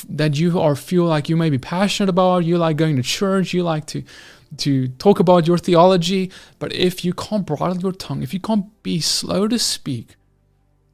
that 0.09 0.39
you 0.39 0.61
are 0.61 0.77
feel 0.77 1.05
like 1.05 1.29
you 1.29 1.37
may 1.37 1.51
be 1.51 1.59
passionate 1.59 2.09
about, 2.09 2.45
you 2.45 2.59
like 2.59 2.77
going 2.77 2.95
to 2.95 3.03
church, 3.03 3.53
you 3.53 3.65
like 3.65 3.87
to 3.87 4.05
to 4.59 4.87
talk 5.05 5.19
about 5.19 5.49
your 5.49 5.59
theology, 5.59 6.31
but 6.61 6.73
if 6.73 7.05
you 7.05 7.13
can't 7.13 7.45
bridle 7.45 7.79
your 7.79 7.91
tongue, 7.91 8.23
if 8.23 8.33
you 8.33 8.39
can't 8.39 8.67
be 8.85 9.01
slow 9.01 9.49
to 9.49 9.59
speak, 9.59 10.15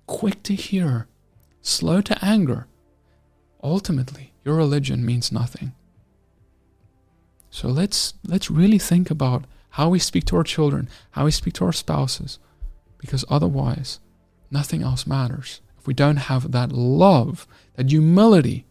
quick 0.07 0.43
to 0.45 0.55
hear, 0.55 1.09
slow 1.61 2.01
to 2.01 2.17
anger, 2.25 2.67
ultimately 3.63 4.30
your 4.51 4.59
religion 4.59 5.07
means 5.07 5.31
nothing. 5.31 5.73
So 7.51 7.69
let's 7.69 8.15
let's 8.27 8.51
really 8.51 8.79
think 8.79 9.09
about 9.09 9.45
how 9.77 9.89
we 9.89 10.01
speak 10.01 10.25
to 10.27 10.37
our 10.37 10.43
children, 10.43 10.89
how 11.13 11.25
we 11.27 11.31
speak 11.31 11.55
to 11.55 11.65
our 11.67 11.73
spouses, 11.73 12.41
because 12.99 13.25
otherwise 13.29 14.01
nothing 14.51 14.83
else 14.83 15.07
matters. 15.07 15.61
If 15.79 15.87
we 15.87 15.95
don't 15.95 16.29
have 16.31 16.51
that 16.51 16.73
love, 16.73 17.47
that 17.77 17.91
humility 17.91 18.67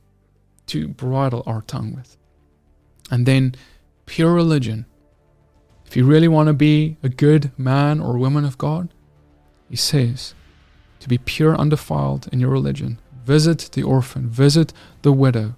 to 0.67 0.89
bridle 0.89 1.43
our 1.45 1.61
tongue 1.61 1.95
with. 1.95 2.17
And 3.09 3.25
then 3.25 3.55
pure 4.05 4.33
religion. 4.33 4.85
If 5.85 5.95
you 5.95 6.05
really 6.05 6.27
want 6.27 6.47
to 6.47 6.53
be 6.53 6.97
a 7.01 7.09
good 7.09 7.51
man 7.57 8.01
or 8.01 8.17
woman 8.17 8.45
of 8.45 8.57
God, 8.57 8.89
he 9.69 9.77
says, 9.77 10.35
to 10.99 11.07
be 11.07 11.17
pure, 11.17 11.55
undefiled 11.55 12.27
in 12.31 12.39
your 12.41 12.51
religion, 12.51 12.99
visit 13.23 13.69
the 13.73 13.83
orphan, 13.83 14.29
visit 14.29 14.73
the 15.01 15.13
widow, 15.13 15.55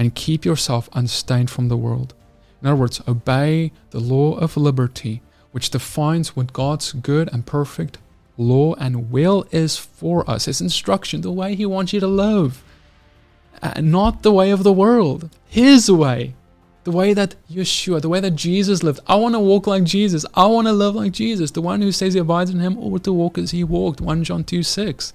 and 0.00 0.14
keep 0.14 0.46
yourself 0.46 0.88
unstained 0.94 1.50
from 1.50 1.68
the 1.68 1.76
world. 1.76 2.14
In 2.62 2.68
other 2.68 2.80
words, 2.80 3.02
obey 3.06 3.70
the 3.90 4.00
law 4.00 4.34
of 4.38 4.56
liberty, 4.56 5.20
which 5.52 5.68
defines 5.68 6.34
what 6.34 6.54
God's 6.54 6.94
good 6.94 7.28
and 7.30 7.44
perfect 7.44 7.98
law 8.38 8.72
and 8.76 9.10
will 9.10 9.46
is 9.50 9.76
for 9.76 10.28
us. 10.28 10.46
His 10.46 10.62
instruction, 10.62 11.20
the 11.20 11.30
way 11.30 11.54
He 11.54 11.66
wants 11.66 11.92
you 11.92 12.00
to 12.00 12.06
live, 12.06 12.64
uh, 13.62 13.82
not 13.82 14.22
the 14.22 14.32
way 14.32 14.50
of 14.50 14.62
the 14.62 14.72
world, 14.72 15.28
His 15.46 15.92
way, 15.92 16.34
the 16.84 16.92
way 16.92 17.12
that 17.12 17.34
Yeshua, 17.50 18.00
the 18.00 18.08
way 18.08 18.20
that 18.20 18.30
Jesus 18.30 18.82
lived. 18.82 19.00
I 19.06 19.16
want 19.16 19.34
to 19.34 19.38
walk 19.38 19.66
like 19.66 19.84
Jesus. 19.84 20.24
I 20.32 20.46
want 20.46 20.66
to 20.66 20.72
live 20.72 20.94
like 20.94 21.12
Jesus. 21.12 21.50
The 21.50 21.60
one 21.60 21.82
who 21.82 21.92
says 21.92 22.14
he 22.14 22.20
abides 22.20 22.48
in 22.48 22.60
Him 22.60 22.78
ought 22.78 23.04
to 23.04 23.12
walk 23.12 23.36
as 23.36 23.50
He 23.50 23.64
walked. 23.64 24.00
1 24.00 24.24
John 24.24 24.44
2 24.44 24.62
6. 24.62 25.12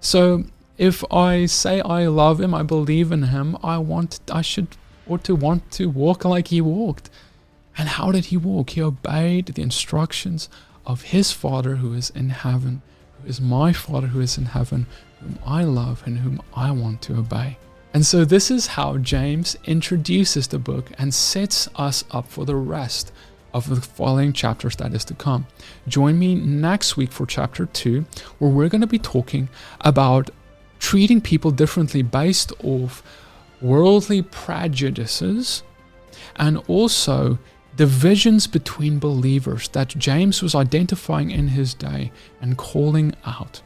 So 0.00 0.44
if 0.78 1.04
I 1.12 1.46
say 1.46 1.80
I 1.80 2.06
love 2.06 2.40
him, 2.40 2.54
I 2.54 2.62
believe 2.62 3.12
in 3.12 3.24
him, 3.24 3.56
I 3.62 3.78
want 3.78 4.20
I 4.32 4.42
should 4.42 4.68
ought 5.08 5.24
to 5.24 5.34
want 5.34 5.70
to 5.72 5.88
walk 5.88 6.24
like 6.24 6.48
he 6.48 6.60
walked. 6.60 7.10
And 7.76 7.88
how 7.88 8.12
did 8.12 8.26
he 8.26 8.36
walk? 8.36 8.70
He 8.70 8.82
obeyed 8.82 9.46
the 9.46 9.62
instructions 9.62 10.48
of 10.86 11.02
his 11.02 11.32
Father 11.32 11.76
who 11.76 11.92
is 11.94 12.10
in 12.10 12.30
heaven, 12.30 12.82
who 13.20 13.28
is 13.28 13.40
my 13.40 13.72
Father 13.72 14.08
who 14.08 14.20
is 14.20 14.38
in 14.38 14.46
heaven, 14.46 14.86
whom 15.20 15.38
I 15.44 15.64
love 15.64 16.02
and 16.06 16.18
whom 16.18 16.40
I 16.54 16.70
want 16.70 17.02
to 17.02 17.18
obey. 17.18 17.58
And 17.94 18.04
so 18.04 18.24
this 18.24 18.50
is 18.50 18.68
how 18.68 18.98
James 18.98 19.56
introduces 19.64 20.46
the 20.46 20.58
book 20.58 20.92
and 20.98 21.12
sets 21.12 21.68
us 21.76 22.04
up 22.10 22.28
for 22.28 22.44
the 22.44 22.56
rest 22.56 23.12
of 23.54 23.68
the 23.68 23.80
following 23.80 24.32
chapters 24.32 24.76
that 24.76 24.92
is 24.94 25.04
to 25.06 25.14
come. 25.14 25.46
Join 25.86 26.18
me 26.18 26.34
next 26.34 26.96
week 26.96 27.12
for 27.12 27.26
chapter 27.26 27.66
2, 27.66 28.04
where 28.38 28.50
we're 28.50 28.68
going 28.68 28.82
to 28.82 28.86
be 28.86 28.98
talking 28.98 29.48
about 29.80 30.30
treating 30.78 31.20
people 31.20 31.50
differently 31.50 32.02
based 32.02 32.52
off 32.62 33.02
worldly 33.60 34.22
prejudices 34.22 35.62
and 36.36 36.58
also 36.68 37.38
divisions 37.76 38.46
between 38.46 38.98
believers 38.98 39.68
that 39.68 39.88
James 39.88 40.42
was 40.42 40.54
identifying 40.54 41.30
in 41.30 41.48
his 41.48 41.74
day 41.74 42.10
and 42.40 42.58
calling 42.58 43.14
out. 43.24 43.62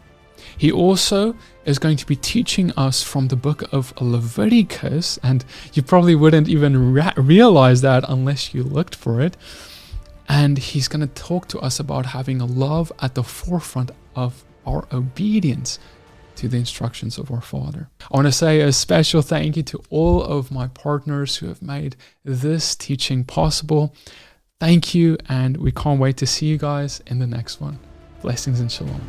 He 0.56 0.70
also 0.70 1.34
is 1.64 1.78
going 1.78 1.96
to 1.96 2.06
be 2.06 2.16
teaching 2.16 2.72
us 2.72 3.02
from 3.02 3.28
the 3.28 3.36
book 3.36 3.72
of 3.72 3.94
Leviticus, 4.00 5.18
and 5.22 5.44
you 5.72 5.82
probably 5.82 6.14
wouldn't 6.14 6.48
even 6.48 6.92
re- 6.92 7.12
realize 7.16 7.80
that 7.80 8.04
unless 8.08 8.52
you 8.52 8.62
looked 8.62 8.94
for 8.94 9.20
it. 9.20 9.36
And 10.28 10.58
he's 10.58 10.88
going 10.88 11.00
to 11.00 11.22
talk 11.22 11.48
to 11.48 11.58
us 11.60 11.80
about 11.80 12.06
having 12.06 12.38
love 12.38 12.92
at 13.00 13.14
the 13.14 13.24
forefront 13.24 13.90
of 14.14 14.44
our 14.66 14.86
obedience 14.92 15.78
to 16.42 16.48
the 16.48 16.56
instructions 16.56 17.18
of 17.18 17.30
our 17.30 17.40
Father. 17.40 17.88
I 18.10 18.16
want 18.16 18.26
to 18.26 18.32
say 18.32 18.60
a 18.62 18.72
special 18.72 19.22
thank 19.22 19.56
you 19.56 19.62
to 19.62 19.80
all 19.90 20.24
of 20.24 20.50
my 20.50 20.66
partners 20.66 21.36
who 21.36 21.46
have 21.46 21.62
made 21.62 21.94
this 22.24 22.74
teaching 22.74 23.22
possible. 23.22 23.94
Thank 24.58 24.92
you, 24.92 25.18
and 25.28 25.56
we 25.56 25.70
can't 25.70 26.00
wait 26.00 26.16
to 26.16 26.26
see 26.26 26.46
you 26.46 26.58
guys 26.58 27.00
in 27.06 27.20
the 27.20 27.28
next 27.28 27.60
one. 27.60 27.78
Blessings 28.22 28.58
and 28.58 28.72
shalom. 28.72 29.00